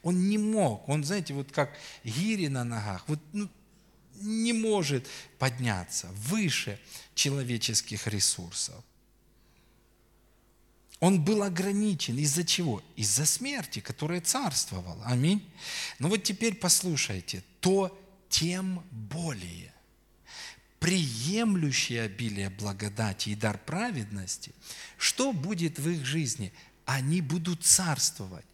[0.02, 0.88] Он не мог.
[0.88, 3.50] Он, знаете, вот как гири на ногах, вот ну,
[4.20, 5.07] не может
[5.38, 6.78] подняться выше
[7.14, 8.85] человеческих ресурсов.
[11.00, 12.18] Он был ограничен.
[12.18, 12.83] Из-за чего?
[12.96, 15.04] Из-за смерти, которая царствовала.
[15.04, 15.48] Аминь.
[15.98, 17.44] Но вот теперь послушайте.
[17.61, 17.96] То
[18.28, 19.72] тем более
[20.81, 24.52] приемлющие обилие благодати и дар праведности,
[24.96, 26.52] что будет в их жизни?
[26.85, 28.44] Они будут царствовать.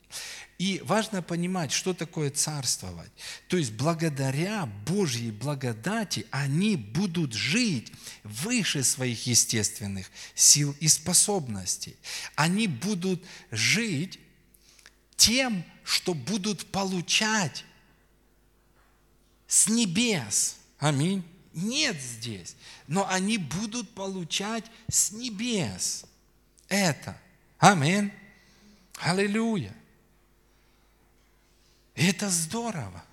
[0.59, 3.11] И важно понимать, что такое царствовать.
[3.49, 11.97] То есть благодаря Божьей благодати они будут жить выше своих естественных сил и способностей.
[12.37, 14.21] Они будут жить
[15.17, 17.65] тем, что будут получать
[19.49, 20.57] с небес.
[20.79, 21.25] Аминь.
[21.53, 22.57] Нет здесь.
[22.87, 26.05] Но они будут получать с небес.
[26.69, 27.21] Это.
[27.59, 28.13] Аминь.
[28.99, 29.75] Аллилуйя.
[31.95, 33.05] И это здорово.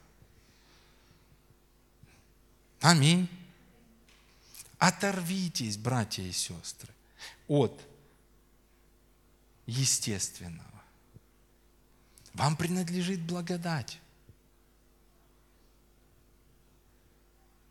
[2.82, 3.30] Аминь.
[4.80, 6.92] Оторвитесь, братья и сестры,
[7.48, 7.80] от
[9.68, 10.82] естественного.
[12.34, 14.00] Вам принадлежит благодать.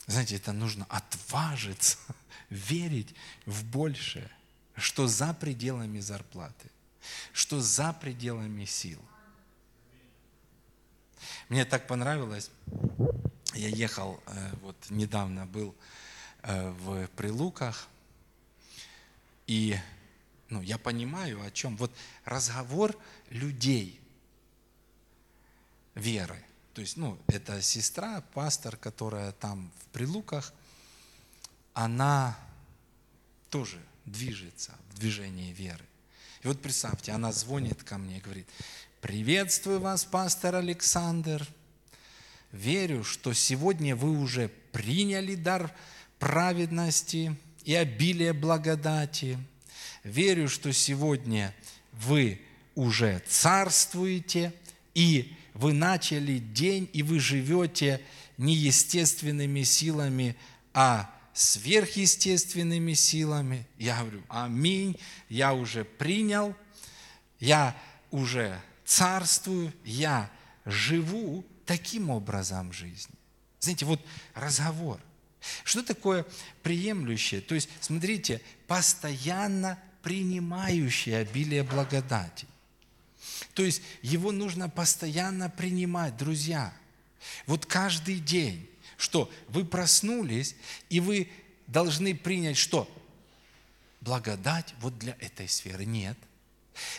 [0.07, 1.99] Знаете, это нужно отважиться,
[2.51, 3.15] верить
[3.47, 4.31] в большее,
[4.77, 6.71] что за пределами зарплаты,
[7.33, 9.01] что за пределами сил.
[11.51, 12.49] Мне так понравилось,
[13.55, 15.75] я ехал, э, вот недавно был
[16.43, 17.89] э, в Прилуках,
[19.49, 19.77] и
[20.49, 21.77] ну, я понимаю, о чем.
[21.77, 21.91] Вот
[22.25, 22.97] разговор
[23.31, 24.01] людей
[25.97, 26.41] веры.
[26.73, 30.53] То есть, ну, это сестра, пастор, которая там в Прилуках,
[31.75, 32.39] она
[33.49, 35.85] тоже движется в движении веры.
[36.43, 38.49] И вот представьте, она звонит ко мне и говорит,
[39.01, 41.47] приветствую вас, пастор Александр,
[42.53, 45.75] верю, что сегодня вы уже приняли дар
[46.19, 47.35] праведности
[47.65, 49.39] и обилие благодати.
[50.05, 51.55] Верю, что сегодня
[51.93, 52.41] вы
[52.75, 54.53] уже царствуете,
[54.95, 58.01] и вы начали день, и вы живете
[58.37, 60.37] не естественными силами,
[60.75, 63.67] а сверхъестественными силами.
[63.79, 64.97] Я говорю, аминь,
[65.29, 66.55] я уже принял,
[67.39, 67.77] я
[68.11, 70.29] уже царствую, я
[70.65, 73.15] живу таким образом жизни.
[73.61, 75.01] Знаете, вот разговор.
[75.63, 76.27] Что такое
[76.65, 77.41] приемлющее?
[77.41, 82.49] То есть, смотрите, постоянно принимающее обилие благодати.
[83.55, 86.73] То есть, его нужно постоянно принимать, друзья.
[87.47, 90.57] Вот каждый день, что вы проснулись,
[90.89, 91.31] и вы
[91.69, 92.91] должны принять что?
[94.01, 95.85] Благодать вот для этой сферы.
[95.85, 96.19] Нет.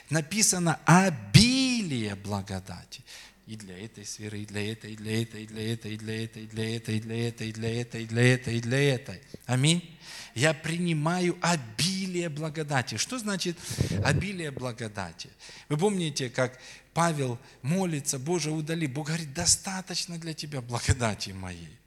[0.10, 1.71] Написано обилие
[2.16, 3.02] благодати
[3.48, 6.24] и для этой сферы, и для этой, и для этой, и для этой, и для
[6.24, 8.94] этой, и для этой, и для этой, и для этой, и для этой, и для
[8.96, 9.22] этой.
[9.46, 9.98] Аминь.
[10.36, 12.96] Я принимаю обилие благодати.
[12.96, 13.58] Что значит
[14.06, 15.30] обилие благодати?
[15.68, 16.60] Вы помните, как
[16.94, 18.88] Павел молится, Боже, удали.
[18.88, 21.78] Бог говорит, достаточно для тебя благодати моей.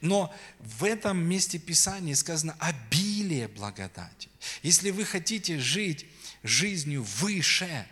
[0.00, 4.28] Но в этом месте Писания сказано обилие благодати.
[4.62, 6.06] Если вы хотите жить
[6.44, 7.86] жизнью выше,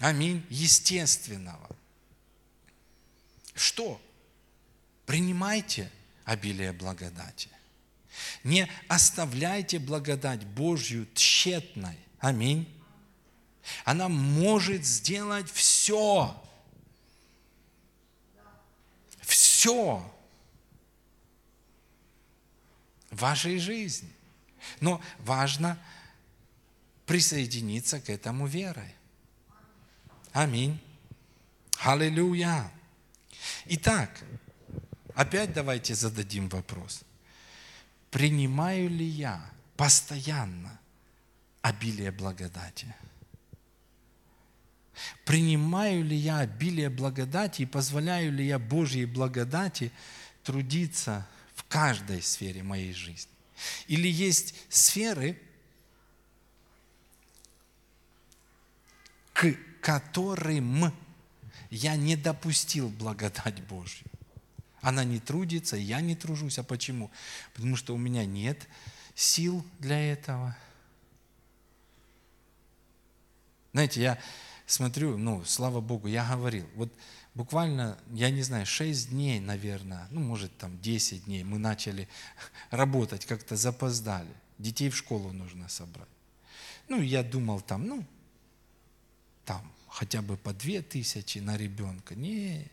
[0.00, 1.68] аминь, естественного,
[3.54, 4.00] что?
[5.06, 5.90] Принимайте
[6.24, 7.48] обилие благодати.
[8.42, 11.98] Не оставляйте благодать Божью тщетной.
[12.18, 12.68] Аминь.
[13.84, 16.42] Она может сделать все.
[19.20, 20.10] Все
[23.10, 24.10] в вашей жизни.
[24.80, 25.78] Но важно
[27.06, 28.94] присоединиться к этому верой.
[30.32, 30.80] Аминь.
[31.80, 32.70] Аллилуйя.
[33.66, 34.22] Итак,
[35.14, 37.02] опять давайте зададим вопрос.
[38.10, 40.78] Принимаю ли я постоянно
[41.62, 42.94] обилие благодати?
[45.24, 49.90] Принимаю ли я обилие благодати и позволяю ли я Божьей благодати
[50.42, 53.32] трудиться в каждой сфере моей жизни?
[53.86, 55.40] Или есть сферы,
[59.32, 60.92] к которым
[61.70, 64.06] я не допустил благодать Божью.
[64.80, 66.58] Она не трудится, я не тружусь.
[66.58, 67.10] А почему?
[67.54, 68.66] Потому что у меня нет
[69.14, 70.56] сил для этого.
[73.72, 74.18] Знаете, я
[74.66, 76.92] смотрю, ну, слава Богу, я говорил, вот
[77.34, 82.08] буквально, я не знаю, 6 дней, наверное, ну, может, там 10 дней мы начали
[82.70, 84.34] работать, как-то запоздали.
[84.58, 86.08] Детей в школу нужно собрать.
[86.88, 88.04] Ну, я думал там, ну,
[89.44, 92.14] там, хотя бы по две тысячи на ребенка.
[92.14, 92.66] Не,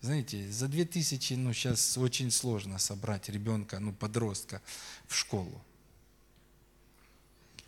[0.00, 4.60] знаете, за две тысячи, ну, сейчас очень сложно собрать ребенка, ну, подростка
[5.06, 5.62] в школу.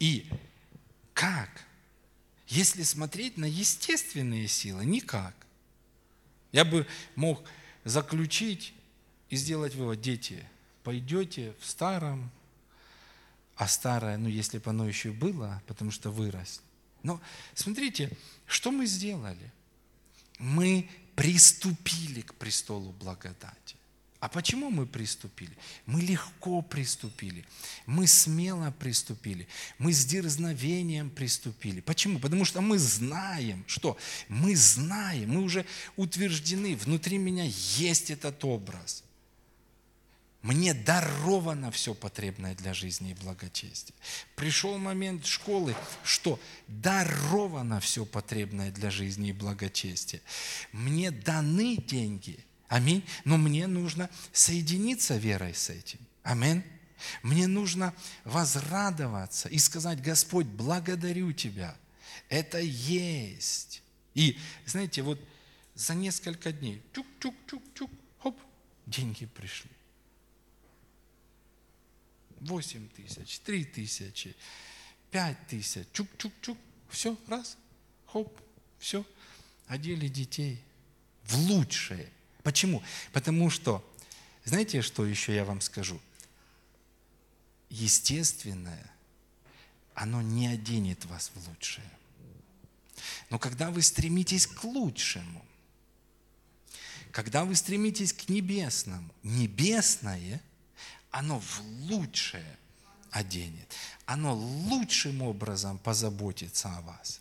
[0.01, 0.29] И
[1.13, 1.65] как?
[2.49, 5.35] Если смотреть на естественные силы, никак.
[6.51, 7.43] Я бы мог
[7.85, 8.75] заключить
[9.31, 10.45] и сделать вывод, дети,
[10.83, 12.31] пойдете в старом,
[13.57, 16.63] а старое, ну, если бы оно еще было, потому что вырос,
[17.05, 17.21] но
[17.55, 18.11] смотрите,
[18.47, 19.53] что мы сделали?
[20.39, 23.77] Мы приступили к престолу благодати.
[24.19, 25.55] А почему мы приступили?
[25.85, 27.45] Мы легко приступили,
[27.85, 29.47] мы смело приступили,
[29.77, 31.83] мы с дерзновением приступили.
[31.83, 32.19] Почему?
[32.19, 33.99] Потому что мы знаем, что
[34.29, 39.04] мы знаем, мы уже утверждены, внутри меня есть этот образ.
[40.45, 43.97] Мне даровано все потребное для жизни и благочестия.
[44.37, 45.75] Пришел момент школы,
[46.05, 46.39] что
[46.69, 50.21] даровано все потребное для жизни и благочестия.
[50.71, 55.99] Мне даны деньги, аминь, но мне нужно соединиться верой с этим.
[56.23, 56.63] Аминь.
[57.23, 61.75] Мне нужно возрадоваться и сказать, Господь, благодарю Тебя.
[62.29, 63.83] Это есть.
[64.13, 65.19] И, знаете, вот
[65.75, 68.39] за несколько дней, чук-чук-чук-чук, хоп,
[68.85, 69.71] деньги пришли.
[72.45, 74.37] 8 тысяч, 3 тысячи,
[75.11, 77.57] 5 тысяч, чук-чук-чук, все, раз,
[78.07, 78.41] хоп,
[78.79, 79.05] все,
[79.67, 80.61] одели детей
[81.25, 82.11] в лучшее.
[82.43, 82.83] Почему?
[83.13, 83.85] Потому что,
[84.45, 86.01] знаете, что еще я вам скажу?
[87.71, 88.93] Естественное,
[89.95, 91.91] оно не оденет вас в лучшее.
[93.31, 95.45] Но когда вы стремитесь к лучшему,
[97.11, 100.43] когда вы стремитесь к небесному, небесное–
[101.15, 102.59] оно в лучшее
[103.13, 103.73] оденет.
[104.05, 107.21] Оно лучшим образом позаботится о вас.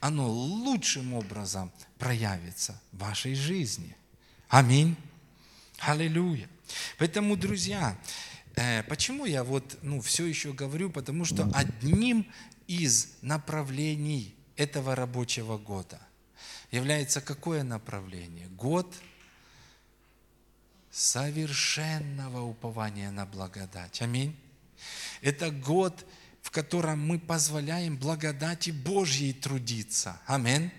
[0.00, 3.96] Оно лучшим образом проявится в вашей жизни.
[4.48, 4.96] Аминь.
[5.78, 6.48] Аллилуйя.
[6.98, 7.96] Поэтому, друзья,
[8.56, 10.90] э, почему я вот ну, все еще говорю?
[10.90, 12.26] Потому что одним
[12.66, 16.00] из направлений этого рабочего года
[16.72, 18.48] является какое направление?
[18.48, 18.92] Год–
[20.98, 24.02] совершенного упования на благодать.
[24.02, 24.36] Аминь.
[25.20, 26.04] Это год,
[26.42, 30.20] в котором мы позволяем благодати Божьей трудиться.
[30.26, 30.72] Аминь.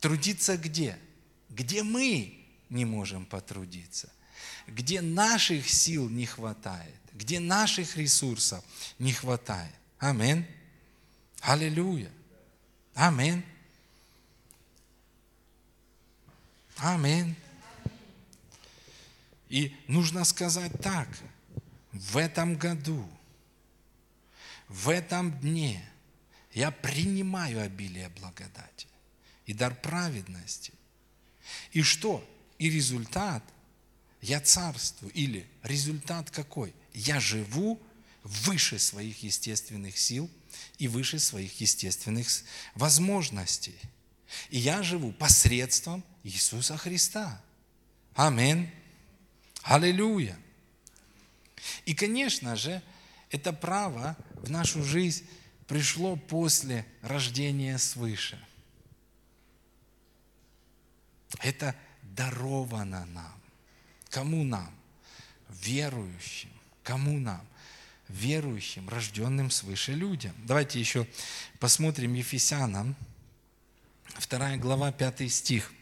[0.00, 0.98] Трудиться где?
[1.48, 4.12] Где мы не можем потрудиться.
[4.66, 6.94] Где наших сил не хватает.
[7.14, 8.62] Где наших ресурсов
[8.98, 9.74] не хватает.
[9.98, 10.46] Аминь.
[11.40, 12.10] Аллилуйя.
[12.94, 13.42] Аминь.
[16.76, 17.34] Аминь.
[19.48, 21.08] И нужно сказать так,
[21.92, 23.08] в этом году,
[24.68, 25.88] в этом дне
[26.52, 28.88] я принимаю обилие благодати
[29.46, 30.72] и дар праведности.
[31.72, 32.26] И что?
[32.58, 33.42] И результат–
[34.26, 35.12] я царствую.
[35.12, 36.74] Или результат какой?
[36.92, 37.80] Я живу
[38.22, 40.28] выше своих естественных сил
[40.78, 42.28] и выше своих естественных
[42.74, 43.76] возможностей.
[44.50, 47.40] И я живу посредством Иисуса Христа.
[48.14, 48.70] Аминь.
[49.66, 50.38] Аллилуйя.
[51.86, 52.80] И, конечно же,
[53.30, 55.28] это право в нашу жизнь
[55.66, 58.38] пришло после рождения свыше.
[61.40, 63.42] Это даровано нам.
[64.08, 64.72] Кому нам?
[65.48, 66.50] Верующим.
[66.84, 67.44] Кому нам?
[68.08, 70.32] Верующим, рожденным свыше людям.
[70.44, 71.08] Давайте еще
[71.58, 72.94] посмотрим Ефесянам,
[74.28, 75.72] 2 глава, 5 стих.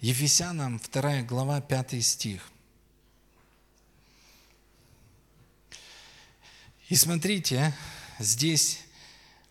[0.00, 2.52] Ефесянам 2 глава 5 стих.
[6.88, 7.74] И смотрите,
[8.20, 8.80] здесь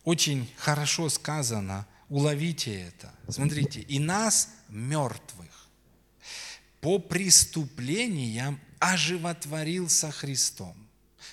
[0.06, 3.14] очень хорошо сказано, уловите это.
[3.28, 5.68] Смотрите, и нас, мертвых,
[6.80, 10.76] по преступлениям оживотворил со Христом.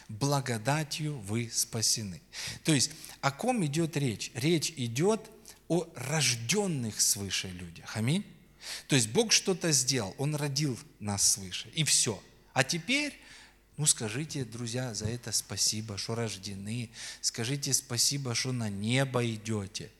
[0.08, 2.20] Благодатью вы спасены.
[2.64, 2.90] То есть,
[3.20, 4.32] о ком идет речь?
[4.34, 5.30] Речь идет
[5.68, 7.96] о рожденных свыше людях.
[7.96, 8.24] Аминь.
[8.88, 12.22] То есть Бог что-то сделал, Он родил нас свыше, и все.
[12.52, 13.18] А теперь,
[13.76, 16.90] ну скажите, друзья, за это спасибо, что рождены,
[17.20, 19.90] скажите спасибо, что на небо идете.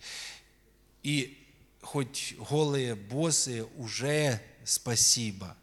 [1.02, 1.38] И
[1.82, 5.56] хоть голые боссы уже спасибо,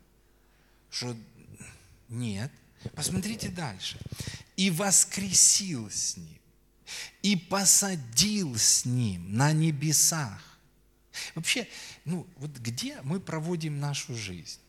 [0.90, 1.16] что
[2.10, 2.52] нет.
[2.96, 4.00] Посмотрите дальше.
[4.56, 6.40] И воскресил с ним,
[7.22, 10.51] и посадил с ним на небесах
[11.36, 11.68] Вообще,
[12.06, 14.60] ну вот где мы проводим нашу жизнь?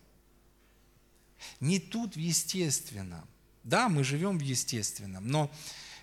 [1.60, 3.26] Не тут в естественном.
[3.64, 5.52] Да, мы живем в естественном, но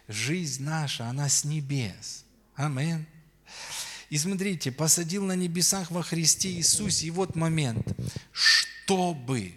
[0.08, 2.26] жизнь наша, она с небес.
[2.56, 3.06] Амин.
[4.10, 7.86] И смотрите, посадил на небесах во Христе Иисусе, и вот момент,
[8.32, 9.54] чтобы,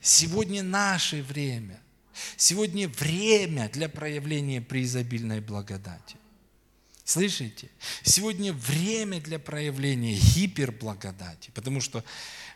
[0.00, 1.80] Сегодня наше время.
[2.36, 6.14] Сегодня время для проявления преизобильной благодати.
[7.04, 7.68] Слышите?
[8.04, 12.04] Сегодня время для проявления гиперблагодати, потому что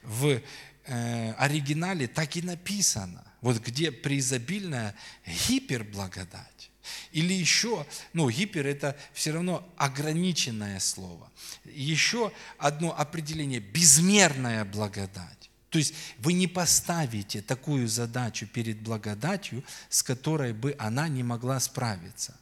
[0.02, 0.40] в
[0.86, 3.24] э, оригинале так и написано.
[3.40, 4.94] Вот где преизобильная
[5.26, 6.70] гиперблагодать.
[7.12, 11.30] Или еще, ну, гипер– это все равно ограниченное слово.
[11.64, 15.50] Еще одно определение– безмерная благодать.
[15.70, 21.58] То есть вы не поставите такую задачу перед благодатью, с которой бы она не могла
[21.58, 22.38] справиться.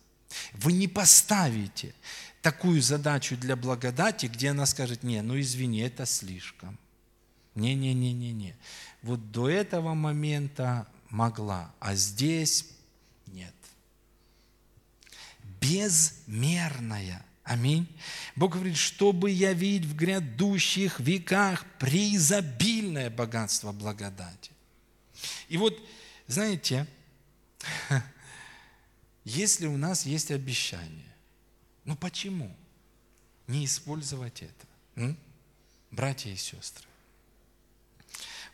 [0.53, 1.95] Вы не поставите
[2.43, 6.79] такую задачу для благодати, где она скажет, не, ну извини, это слишком.
[7.55, 8.57] Не-не-не-не-не.
[9.03, 12.67] Вот до этого момента могла, а здесь
[13.27, 13.55] нет.
[15.61, 17.25] Безмерная.
[17.45, 17.89] Аминь.
[18.37, 24.53] Бог говорит, чтобы явить в грядущих веках преизобильное богатство благодати.
[25.49, 25.79] И вот,
[26.29, 26.87] знаете,
[29.25, 31.15] если у нас есть обещание,
[31.85, 32.57] ну почему
[33.49, 34.67] не использовать это?
[34.95, 35.19] М?
[35.91, 36.87] Братья и сестры.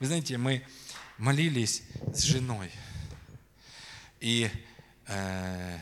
[0.01, 0.63] Вы знаете, мы
[1.19, 1.83] молились
[2.15, 2.71] с женой.
[4.21, 4.49] И,
[5.09, 5.79] э,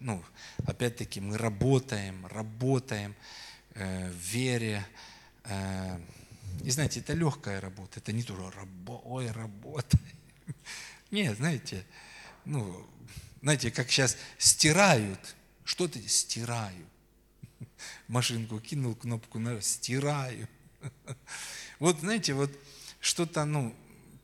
[0.00, 0.24] ну,
[0.66, 3.14] опять-таки, мы работаем, работаем
[3.74, 4.86] э, в вере.
[5.44, 6.00] Э,
[6.64, 9.98] и знаете, это легкая работа, это не то, рабо, ой, работа.
[11.10, 11.84] Нет, знаете,
[12.46, 12.88] ну,
[13.42, 16.86] знаете, как сейчас стирают, что-то стираю.
[18.08, 20.48] Машинку кинул, кнопку стираю.
[21.80, 22.50] Вот, знаете, вот
[23.00, 23.74] что-то, ну,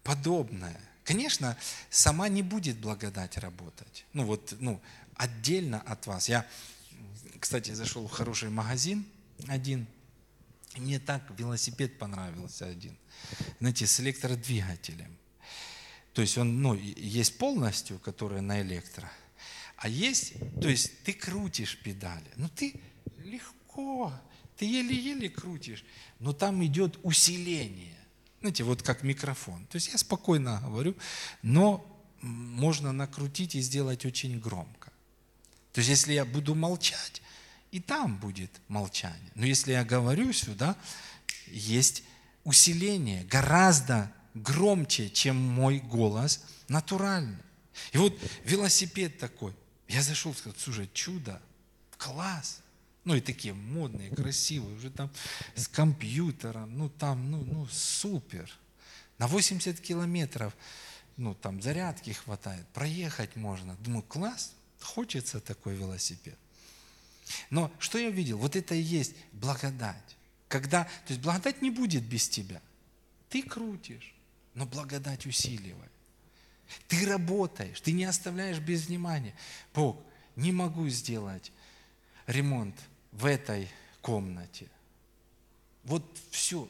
[0.02, 0.80] подобное.
[1.04, 1.56] Конечно,
[1.90, 4.06] сама не будет благодать работать.
[4.12, 4.80] Ну, вот, ну,
[5.16, 6.28] отдельно от вас.
[6.28, 6.46] Я,
[7.40, 9.04] кстати, зашел в хороший магазин
[9.48, 9.86] один,
[10.74, 12.96] и мне так велосипед понравился один.
[13.60, 15.16] Знаете, с электродвигателем.
[16.14, 19.10] То есть он, ну, есть полностью, которая на электро,
[19.76, 22.30] а есть, то есть ты крутишь педали.
[22.36, 22.80] Ну, ты
[23.18, 24.12] легко,
[24.56, 25.84] ты еле-еле крутишь,
[26.20, 27.98] но там идет усиление.
[28.44, 29.64] Знаете, вот как микрофон.
[29.70, 30.94] То есть я спокойно говорю,
[31.40, 31.82] но
[32.20, 34.92] можно накрутить и сделать очень громко.
[35.72, 37.22] То есть если я буду молчать,
[37.70, 39.30] и там будет молчание.
[39.34, 40.76] Но если я говорю сюда,
[41.46, 42.02] есть
[42.44, 47.38] усиление гораздо громче, чем мой голос натуральный.
[47.92, 48.14] И вот
[48.44, 49.54] велосипед такой.
[49.88, 51.40] Я зашел, сказал, слушай, чудо,
[51.96, 52.60] класс.
[53.04, 55.10] Ну и такие модные, красивые, уже там
[55.54, 58.50] с компьютером, ну там, ну, ну супер.
[59.18, 60.56] На 80 километров,
[61.16, 63.76] ну там зарядки хватает, проехать можно.
[63.76, 66.38] Думаю, класс, хочется такой велосипед.
[67.50, 68.38] Но что я видел?
[68.38, 70.16] Вот это и есть благодать.
[70.48, 72.60] Когда, то есть благодать не будет без тебя.
[73.28, 74.14] Ты крутишь,
[74.54, 75.90] но благодать усиливает.
[76.88, 79.34] Ты работаешь, ты не оставляешь без внимания.
[79.74, 80.02] Бог,
[80.36, 81.52] не могу сделать
[82.26, 82.74] ремонт
[83.14, 83.70] в этой
[84.02, 84.68] комнате.
[85.84, 86.68] Вот все,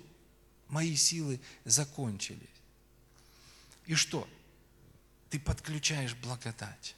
[0.69, 2.49] мои силы закончились.
[3.87, 4.29] И что?
[5.31, 6.95] Ты подключаешь благодать.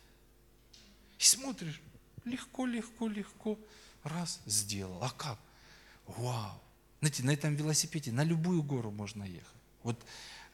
[1.19, 1.81] И смотришь,
[2.25, 3.59] легко, легко, легко,
[4.03, 5.03] раз, сделал.
[5.03, 5.39] А как?
[6.07, 6.61] Вау!
[7.01, 9.47] Знаете, на этом велосипеде на любую гору можно ехать.
[9.83, 10.05] Вот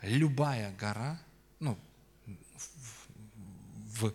[0.02, 1.20] любая гора,
[1.60, 1.78] ну,
[2.26, 4.14] в, в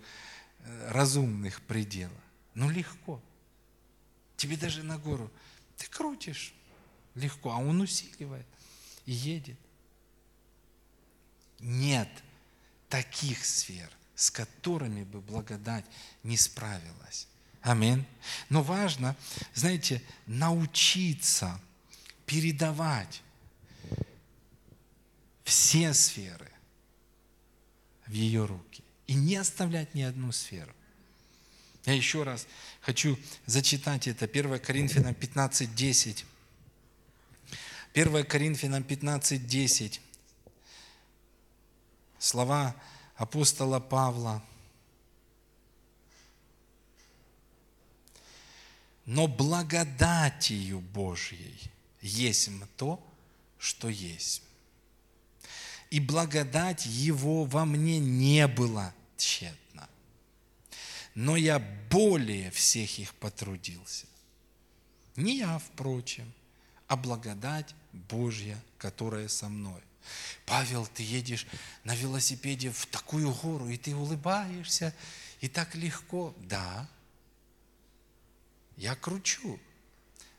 [0.90, 2.22] разумных пределах,
[2.54, 3.22] ну легко.
[4.38, 5.30] Тебе даже на гору.
[5.78, 6.54] Ты крутишь
[7.16, 8.46] легко, а он усиливает
[9.06, 9.58] и едет.
[11.60, 12.10] Нет
[12.88, 15.86] таких сфер, с которыми бы благодать
[16.24, 17.28] не справилась.
[17.62, 18.06] Аминь.
[18.50, 19.16] Но важно,
[19.54, 21.60] знаете, научиться
[22.26, 23.22] передавать
[25.44, 26.52] все сферы
[28.06, 30.74] в ее руки и не оставлять ни одну сферу.
[31.88, 32.46] Я еще раз
[32.82, 34.26] хочу зачитать это.
[34.26, 36.26] 1 Коринфянам 15, 10.
[37.94, 40.02] 1 Коринфянам 15, 10.
[42.20, 42.76] Слова
[43.16, 44.44] апостола Павла.
[49.06, 51.72] Но благодатью Божьей
[52.02, 53.02] есть то,
[53.58, 54.42] что есть.
[55.90, 59.88] И благодать Его во мне не была тщетна
[61.18, 61.58] но я
[61.90, 64.06] более всех их потрудился.
[65.16, 66.32] Не я, впрочем,
[66.88, 69.82] а благодать Божья, которая со мной.
[70.46, 71.48] Павел, ты едешь
[71.84, 74.94] на велосипеде в такую гору, и ты улыбаешься,
[75.42, 76.36] и так легко.
[76.38, 76.88] Да,
[78.76, 79.60] я кручу,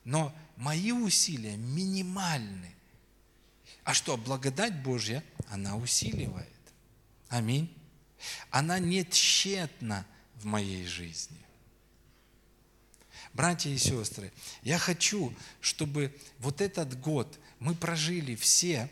[0.04, 2.72] но мои усилия минимальны.
[3.82, 6.46] А что, благодать Божья, она усиливает.
[7.30, 7.76] Аминь.
[8.50, 10.06] Она не тщетна,
[10.40, 11.38] в моей жизни.
[13.32, 14.32] Братья и сестры,
[14.62, 18.88] я хочу, чтобы вот этот год мы прожили все,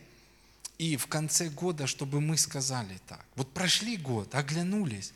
[0.78, 3.24] и в конце года, чтобы мы сказали так.
[3.34, 5.12] Вот прошли год, оглянулись.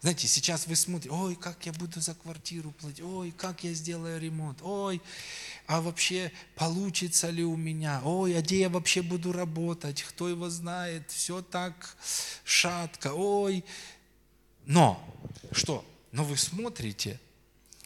[0.00, 4.20] Знаете, сейчас вы смотрите, ой, как я буду за квартиру платить, ой, как я сделаю
[4.20, 5.00] ремонт, ой,
[5.66, 10.50] а вообще получится ли у меня, ой, а где я вообще буду работать, кто его
[10.50, 11.96] знает, все так
[12.44, 13.64] шатко, ой.
[14.66, 15.02] Но,
[15.52, 15.84] что?
[16.12, 17.20] Но вы смотрите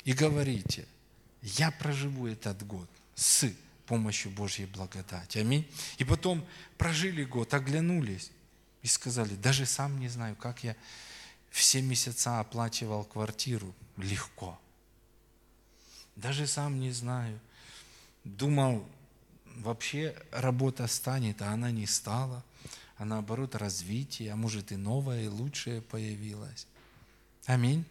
[0.05, 0.87] и говорите,
[1.43, 3.51] я проживу этот год с
[3.87, 5.39] помощью Божьей благодати.
[5.39, 5.67] Аминь.
[5.97, 6.45] И потом
[6.77, 8.31] прожили год, оглянулись
[8.83, 10.77] и сказали, даже сам не знаю, как я
[11.51, 14.59] все месяца оплачивал квартиру легко.
[16.15, 17.41] Даже сам не знаю.
[18.25, 18.87] Думал,
[19.57, 22.45] вообще работа станет, а она не стала.
[22.99, 26.67] А наоборот, развитие, а может и новое, и лучшее появилось.
[27.49, 27.87] Аминь.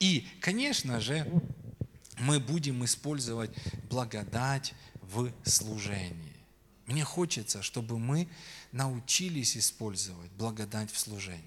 [0.00, 1.30] И, конечно же,
[2.18, 3.50] мы будем использовать
[3.90, 4.72] благодать
[5.02, 6.32] в служении.
[6.86, 8.26] Мне хочется, чтобы мы
[8.72, 11.44] научились использовать благодать в служении.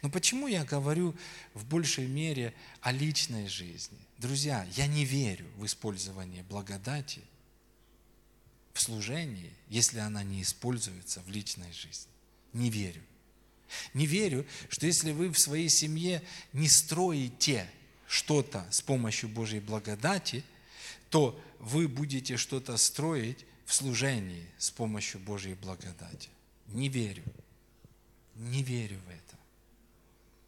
[0.00, 1.12] Но почему я говорю
[1.54, 3.98] в большей мере о личной жизни?
[4.18, 7.22] Друзья, я не верю в использование благодати
[8.74, 12.12] в служении, если она не используется в личной жизни.
[12.52, 13.02] Не верю.
[13.94, 17.68] Не верю, что если вы в своей семье не строите
[18.06, 20.44] что-то с помощью Божьей благодати,
[21.10, 26.28] то вы будете что-то строить в служении с помощью Божьей благодати.
[26.68, 27.22] Не верю.
[28.34, 29.38] Не верю в это.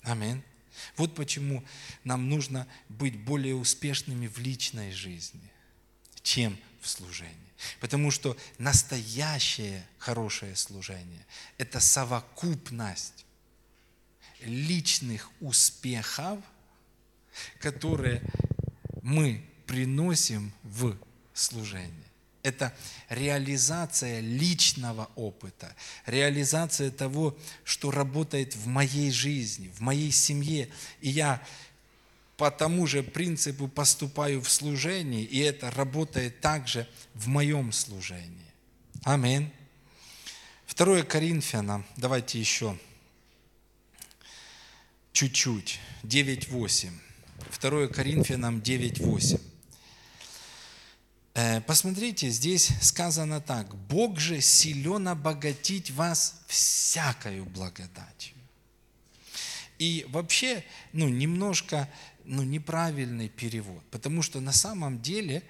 [0.03, 0.43] Аминь.
[0.97, 1.65] Вот почему
[2.03, 5.53] нам нужно быть более успешными в личной жизни,
[6.23, 7.35] чем в служении.
[7.81, 11.27] Потому что настоящее хорошее служение–
[11.59, 13.25] это совокупность
[14.41, 16.39] личных успехов,
[17.61, 18.23] которые
[19.03, 20.97] мы приносим в
[21.33, 22.05] служение
[22.45, 22.75] это
[23.09, 25.75] реализация личного опыта,
[26.05, 30.69] реализация того, что работает в моей жизни, в моей семье.
[31.01, 31.43] И я
[32.37, 38.53] по тому же принципу поступаю в служении, и это работает также в моем служении.
[39.05, 39.53] Аминь.
[40.67, 42.77] Второе Коринфянам, давайте еще
[45.13, 46.91] чуть-чуть, 9.8.
[47.51, 49.41] Второе Коринфянам 9.8.
[51.35, 53.75] Э, посмотрите, здесь сказано так.
[53.75, 58.35] Бог же силен обогатить вас всякою благодатью.
[59.79, 61.91] И вообще, ну, немножко
[62.25, 65.43] ну, неправильный перевод, потому что на самом деле,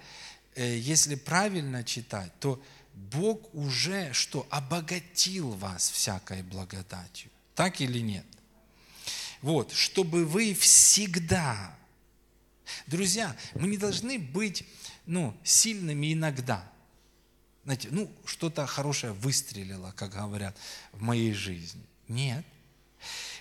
[0.54, 2.62] э, если правильно читать, то
[2.94, 4.46] Бог уже что?
[4.50, 7.30] Обогатил вас всякой благодатью.
[7.54, 8.26] Так или нет?
[9.42, 11.76] Вот, чтобы вы всегда...
[12.86, 14.64] Друзья, мы не должны быть
[15.06, 16.66] ну, сильными иногда.
[17.64, 20.56] Знаете, ну, что-то хорошее выстрелило, как говорят,
[20.92, 21.82] в моей жизни.
[22.08, 22.44] Нет.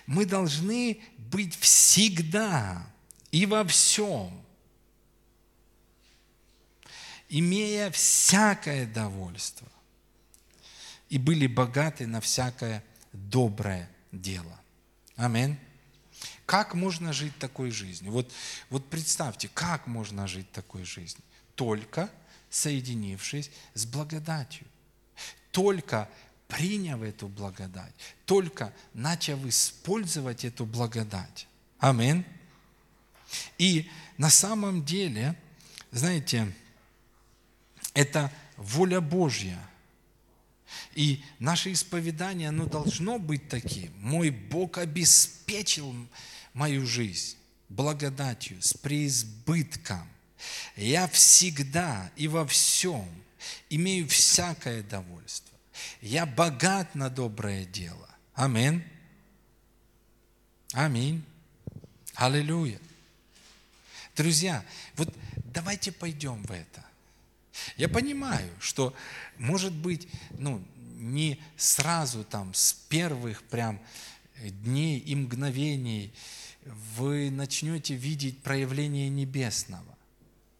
[0.06, 2.86] Мы должны быть всегда
[3.34, 4.30] и во всем,
[7.28, 9.66] имея всякое довольство,
[11.08, 14.60] и были богаты на всякое доброе дело.
[15.16, 15.58] Аминь.
[16.46, 18.12] Как можно жить такой жизнью?
[18.12, 18.32] Вот,
[18.70, 21.24] вот представьте, как можно жить такой жизнью?
[21.56, 22.08] только
[22.50, 24.66] соединившись с благодатью,
[25.50, 26.08] только
[26.46, 27.94] приняв эту благодать,
[28.26, 31.48] только начав использовать эту благодать.
[31.78, 32.24] Аминь.
[33.58, 35.36] И на самом деле,
[35.90, 36.52] знаете,
[37.94, 39.58] это воля Божья.
[40.94, 43.92] И наше исповедание, оно должно быть таким.
[43.98, 45.94] Мой Бог обеспечил
[46.52, 47.36] мою жизнь
[47.68, 50.08] благодатью, с преизбытком.
[50.76, 53.08] Я всегда и во всем
[53.70, 55.56] имею всякое довольство.
[56.00, 58.08] Я богат на доброе дело.
[58.34, 58.84] Аминь.
[60.72, 61.24] Аминь.
[62.14, 62.80] Аллилуйя.
[64.16, 64.64] Друзья,
[64.96, 65.12] вот
[65.52, 66.84] давайте пойдем в это.
[67.76, 68.94] Я понимаю, что,
[69.38, 70.08] может быть,
[70.38, 70.64] ну,
[70.96, 73.80] не сразу там, с первых прям
[74.40, 76.12] дней и мгновений
[76.96, 79.98] вы начнете видеть проявление небесного.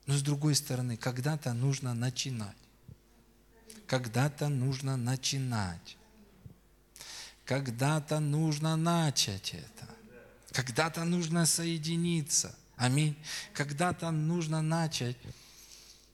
[0.06, 2.56] Но с другой стороны, когда-то нужно начинать.
[3.86, 5.96] Когда-то нужно начинать.
[7.44, 9.88] Когда-то нужно начать это.
[10.52, 12.56] Когда-то нужно соединиться.
[12.76, 13.16] Аминь.
[13.52, 15.16] Когда-то нужно начать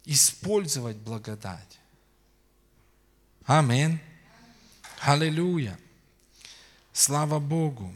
[0.05, 1.79] использовать благодать.
[3.45, 3.99] Аминь.
[5.01, 5.79] Аллилуйя.
[6.93, 7.95] Слава Богу.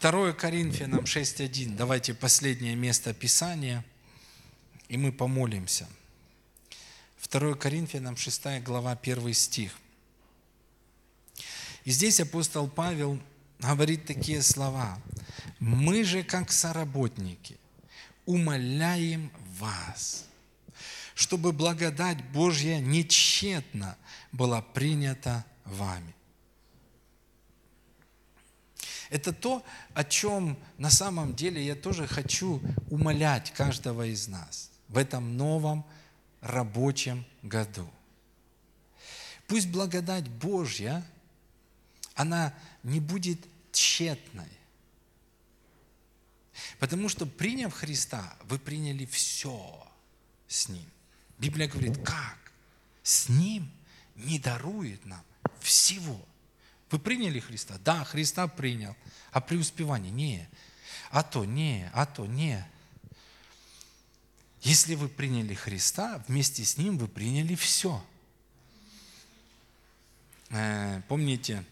[0.00, 1.74] 2 Коринфянам 6.1.
[1.74, 3.84] Давайте последнее место Писания,
[4.88, 5.88] и мы помолимся.
[7.30, 9.76] 2 Коринфянам 6 глава 1 стих.
[11.84, 13.18] И здесь апостол Павел
[13.58, 14.98] говорит такие слова.
[15.58, 17.58] «Мы же, как соработники,
[18.26, 20.26] умоляем вас,
[21.14, 23.96] чтобы благодать Божья нечетно
[24.32, 26.14] была принята вами».
[29.10, 34.98] Это то, о чем на самом деле я тоже хочу умолять каждого из нас в
[34.98, 35.84] этом новом
[36.40, 37.88] рабочем году.
[39.46, 41.04] Пусть благодать Божья,
[42.14, 42.52] она
[42.88, 43.38] не будет
[43.72, 44.48] тщетной.
[46.78, 49.86] Потому что, приняв Христа, вы приняли все
[50.48, 50.88] с Ним.
[51.38, 52.38] Библия говорит, как?
[53.02, 53.70] С Ним
[54.16, 55.22] не дарует нам
[55.60, 56.20] всего.
[56.90, 57.78] Вы приняли Христа?
[57.84, 58.96] Да, Христа принял.
[59.30, 60.10] А преуспевание?
[60.10, 60.48] Не.
[61.10, 62.66] А то не, а то не.
[64.62, 68.04] Если вы приняли Христа, вместе с Ним вы приняли все.
[70.50, 71.64] Э, помните,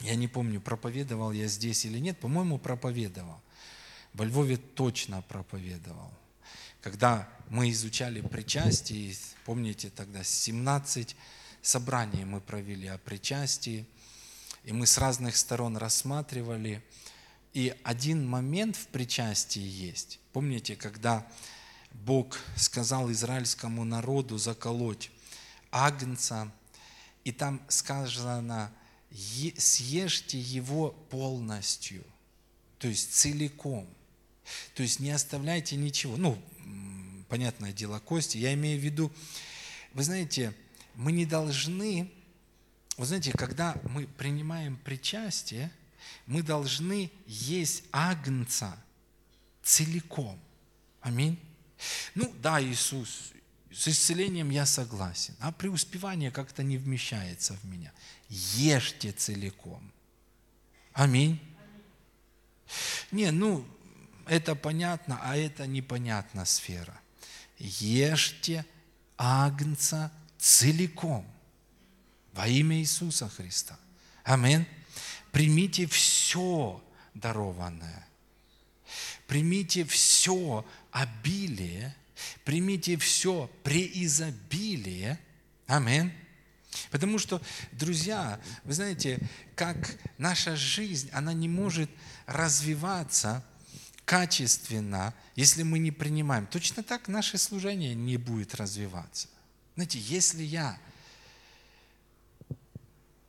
[0.00, 3.40] я не помню, проповедовал я здесь или нет, по-моему, проповедовал.
[4.12, 6.12] Во Львове точно проповедовал.
[6.80, 9.14] Когда мы изучали причастие,
[9.44, 11.16] помните тогда 17
[11.62, 13.86] собраний мы провели о причастии,
[14.64, 16.82] и мы с разных сторон рассматривали.
[17.52, 20.20] И один момент в причастии есть.
[20.32, 21.26] Помните, когда
[21.92, 25.10] Бог сказал израильскому народу заколоть
[25.70, 26.52] агнца,
[27.24, 28.70] и там сказано,
[29.56, 32.04] съешьте его полностью,
[32.78, 33.88] то есть целиком.
[34.74, 36.16] То есть не оставляйте ничего.
[36.16, 36.38] Ну,
[37.28, 38.38] понятное дело, кости.
[38.38, 39.12] Я имею в виду,
[39.92, 40.54] вы знаете,
[40.94, 42.10] мы не должны,
[42.96, 45.70] вы знаете, когда мы принимаем причастие,
[46.26, 48.76] мы должны есть агнца
[49.62, 50.38] целиком.
[51.00, 51.38] Аминь.
[52.14, 53.32] Ну да, Иисус,
[53.74, 57.92] с исцелением я согласен, а преуспевание как-то не вмещается в меня.
[58.28, 59.92] Ешьте целиком.
[60.92, 61.40] Аминь.
[63.10, 63.66] Не, ну,
[64.26, 66.98] это понятно, а это непонятна сфера.
[67.58, 68.64] Ешьте
[69.16, 71.26] агнца целиком
[72.32, 73.78] во имя Иисуса Христа.
[74.22, 74.66] Аминь.
[75.32, 76.82] Примите все
[77.14, 78.06] дарованное.
[79.26, 81.96] Примите все обилие,
[82.44, 85.18] примите все преизобилие.
[85.66, 86.12] Аминь.
[86.90, 87.40] Потому что,
[87.72, 89.18] друзья, вы знаете,
[89.54, 91.90] как наша жизнь, она не может
[92.26, 93.44] развиваться
[94.04, 96.46] качественно, если мы не принимаем.
[96.46, 99.28] Точно так наше служение не будет развиваться.
[99.74, 100.78] Знаете, если я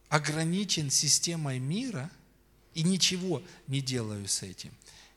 [0.10, 2.10] ограничен системой мира
[2.74, 4.72] и ничего не делаю с этим,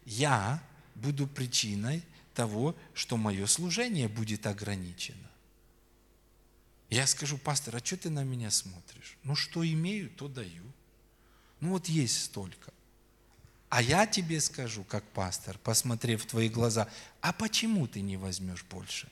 [0.04, 0.62] я
[0.94, 2.02] буду причиной
[2.38, 5.28] того, что мое служение будет ограничено.
[6.88, 9.18] Я скажу, пастор, а что ты на меня смотришь?
[9.24, 10.62] Ну, что имею, то даю.
[11.58, 12.72] Ну, вот есть столько.
[13.70, 16.88] А я тебе скажу, как пастор, посмотрев в твои глаза,
[17.20, 19.08] а почему ты не возьмешь больше?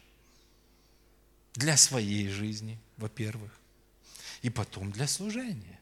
[1.55, 3.51] Для своей жизни, во-первых,
[4.43, 5.81] и потом для служения.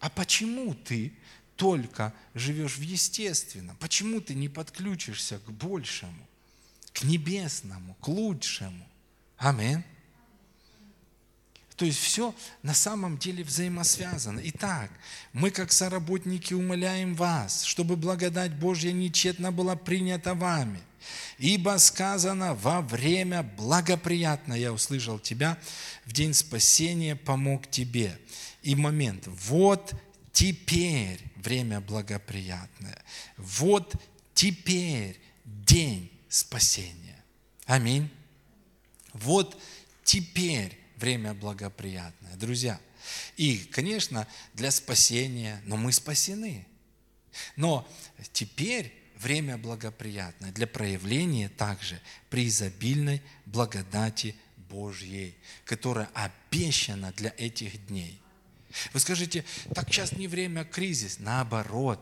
[0.00, 1.12] А почему ты
[1.56, 3.76] только живешь в естественном?
[3.76, 6.26] Почему ты не подключишься к большему,
[6.92, 8.86] к небесному, к лучшему?
[9.36, 9.82] Аминь.
[11.76, 14.40] То есть все на самом деле взаимосвязано.
[14.44, 14.90] Итак,
[15.32, 20.80] мы как соработники умоляем вас, чтобы благодать Божья нечетно была принята вами.
[21.38, 25.58] Ибо сказано, во время благоприятно я услышал тебя,
[26.04, 28.18] в день спасения помог тебе.
[28.62, 29.94] И момент, вот
[30.34, 33.02] теперь время благоприятное,
[33.38, 33.94] вот
[34.34, 37.24] теперь день спасения.
[37.64, 38.10] Аминь.
[39.14, 39.58] Вот
[40.02, 42.36] теперь время благоприятное.
[42.36, 42.80] Друзья,
[43.36, 46.66] и, конечно, для спасения, но мы спасены.
[47.56, 47.88] Но
[48.32, 54.34] теперь время благоприятное для проявления также преизобильной благодати
[54.68, 58.20] Божьей, которая обещана для этих дней.
[58.92, 59.44] Вы скажете,
[59.74, 61.18] так сейчас не время кризис.
[61.18, 62.00] Наоборот.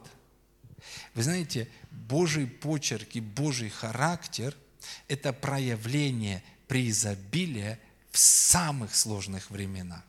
[1.14, 4.56] Вы знаете, Божий почерк и Божий характер–
[5.08, 7.78] это проявление преизобилия
[8.10, 10.02] в самых сложных временах,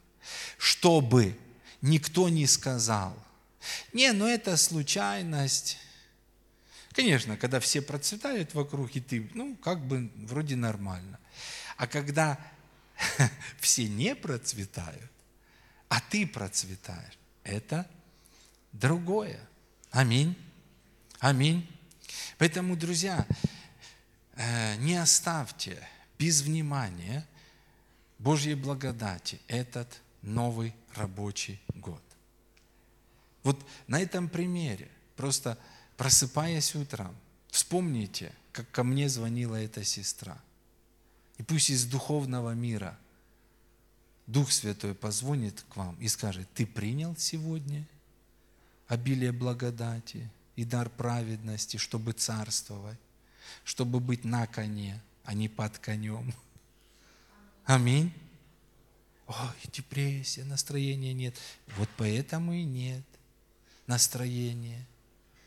[0.57, 1.37] чтобы
[1.81, 3.15] никто не сказал,
[3.93, 5.77] не, ну это случайность.
[6.91, 11.19] Конечно, когда все процветают вокруг, и ты, ну, как бы вроде нормально.
[11.77, 12.39] А когда
[13.59, 15.11] все не процветают,
[15.93, 17.87] а ты процветаешь, это
[18.71, 19.39] другое.
[19.91, 20.35] Аминь.
[21.19, 21.69] Аминь.
[22.39, 23.27] Поэтому, друзья,
[24.33, 25.87] э, не оставьте
[26.17, 27.27] без внимания
[28.17, 32.01] Божьей благодати этот новый рабочий год.
[33.43, 35.59] Вот на этом примере, просто
[35.95, 37.15] просыпаясь утром,
[37.51, 40.41] вспомните, как ко мне звонила эта сестра.
[41.37, 42.97] И пусть из духовного мира
[44.27, 47.85] Дух Святой позвонит к вам и скажет, ты принял сегодня
[48.87, 52.99] обилие благодати и дар праведности, чтобы царствовать,
[53.63, 56.33] чтобы быть на коне, а не под конем.
[57.65, 58.13] Аминь.
[59.27, 61.35] Ой, депрессия, настроения нет.
[61.77, 63.03] Вот поэтому и нет
[63.87, 64.85] настроения.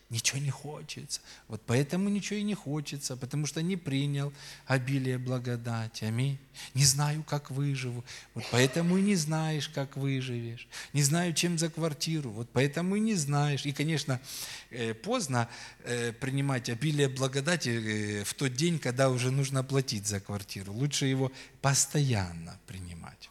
[0.09, 1.21] Ничего не хочется.
[1.49, 4.33] Вот поэтому ничего и не хочется, потому что не принял
[4.67, 6.05] обилие благодати.
[6.05, 6.39] Аминь.
[6.75, 8.05] Не знаю, как выживу.
[8.35, 10.69] Вот поэтому и не знаешь, как выживешь.
[10.93, 12.31] Не знаю, чем за квартиру.
[12.31, 13.67] Вот поэтому и не знаешь.
[13.67, 14.21] И, конечно,
[14.71, 15.49] э, поздно
[15.83, 20.73] э, принимать обилие благодати э, в тот день, когда уже нужно платить за квартиру.
[20.73, 23.29] Лучше его постоянно принимать.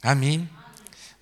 [0.00, 0.48] Аминь.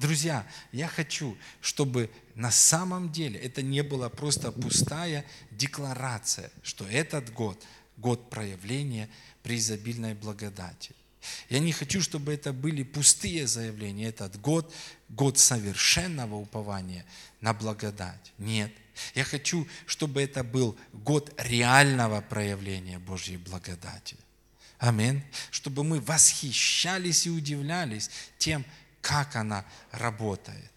[0.00, 7.30] Друзья, я хочу, чтобы на самом деле это не была просто пустая декларация, что этот
[7.34, 7.62] год–
[7.98, 9.10] год проявления
[9.42, 10.94] преизобильной благодати.
[11.50, 14.06] Я не хочу, чтобы это были пустые заявления.
[14.06, 14.72] Этот год–
[15.10, 17.04] год совершенного упования
[17.42, 18.32] на благодать.
[18.38, 18.72] Нет.
[19.14, 24.16] Я хочу, чтобы это был год реального проявления Божьей благодати.
[24.78, 25.22] Аминь.
[25.50, 28.64] Чтобы мы восхищались и удивлялись тем,
[29.00, 30.70] как она работает.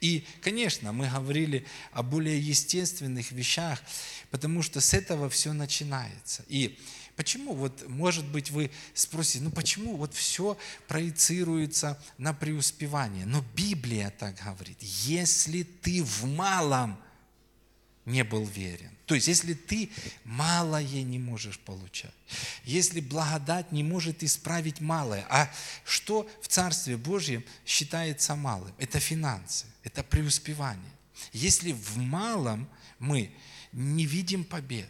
[0.00, 3.80] И, конечно, мы говорили о более естественных вещах,
[4.30, 6.44] потому что с этого все начинается.
[6.48, 6.78] И
[7.16, 10.58] почему, вот, может быть, вы спросите, ну почему вот все
[10.88, 13.26] проецируется на преуспевание?
[13.26, 16.98] Но Библия так говорит, если ты в малом
[18.10, 19.90] не был верен, то есть, если ты
[20.22, 22.14] малое не можешь получать,
[22.62, 25.52] если благодать не может исправить малое, а
[25.84, 28.72] что в Царстве Божьем считается малым?
[28.78, 30.92] Это финансы, это преуспевание.
[31.32, 32.68] Если в малом
[33.00, 33.32] мы
[33.72, 34.88] не видим побед,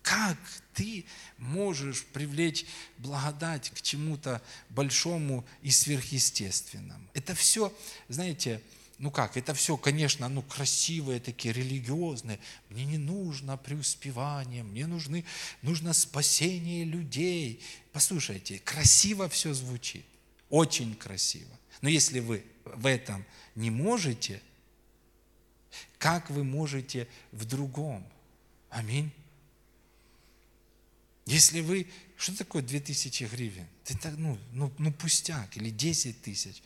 [0.00, 0.38] как
[0.72, 1.04] ты
[1.36, 2.64] можешь привлечь
[2.96, 4.40] благодать к чему-то
[4.70, 7.06] большому и сверхъестественному?
[7.12, 7.70] Это все,
[8.08, 8.62] знаете,
[9.00, 12.38] ну как, это все, конечно, ну красивые такие, религиозные.
[12.68, 15.24] Мне не нужно преуспевание, мне нужны,
[15.62, 17.62] нужно спасение людей.
[17.92, 20.04] Послушайте, красиво все звучит,
[20.50, 21.58] очень красиво.
[21.80, 23.24] Но если вы в этом
[23.54, 24.42] не можете,
[25.96, 28.06] как вы можете в другом?
[28.68, 29.10] Аминь.
[31.24, 31.86] Если вы,
[32.18, 33.66] что такое 2000 гривен?
[33.86, 36.62] Это ну, ну, ну пустяк, или 10 тысяч.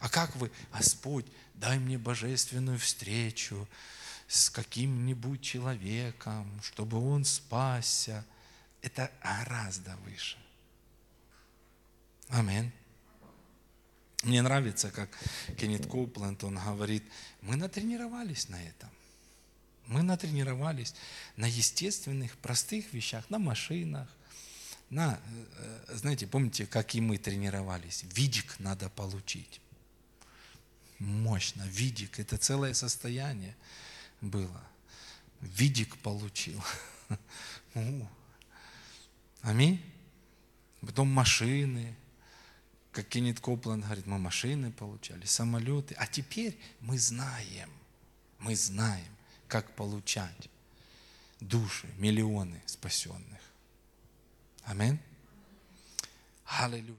[0.00, 3.68] А как вы, Господь, дай мне божественную встречу
[4.26, 8.24] с каким-нибудь человеком, чтобы он спасся.
[8.80, 10.38] Это гораздо выше.
[12.30, 12.72] Аминь.
[14.22, 15.10] Мне нравится, как
[15.58, 17.04] Кеннет Коупленд, он говорит,
[17.42, 18.88] мы натренировались на этом.
[19.86, 20.94] Мы натренировались
[21.36, 24.08] на естественных, простых вещах, на машинах,
[24.88, 25.20] на,
[25.56, 28.04] э, знаете, помните, как и мы тренировались?
[28.14, 29.60] Видик надо получить
[31.00, 31.62] мощно.
[31.62, 33.56] Видик, это целое состояние
[34.20, 34.62] было.
[35.40, 36.62] Видик получил.
[39.42, 39.82] Аминь.
[40.80, 41.96] Потом машины.
[42.92, 45.94] Как Кеннет Копланд говорит, мы машины получали, самолеты.
[45.94, 47.70] А теперь мы знаем,
[48.40, 50.50] мы знаем, как получать
[51.38, 53.40] души, миллионы спасенных.
[54.64, 54.98] Аминь.
[56.46, 56.96] Аллилуйя.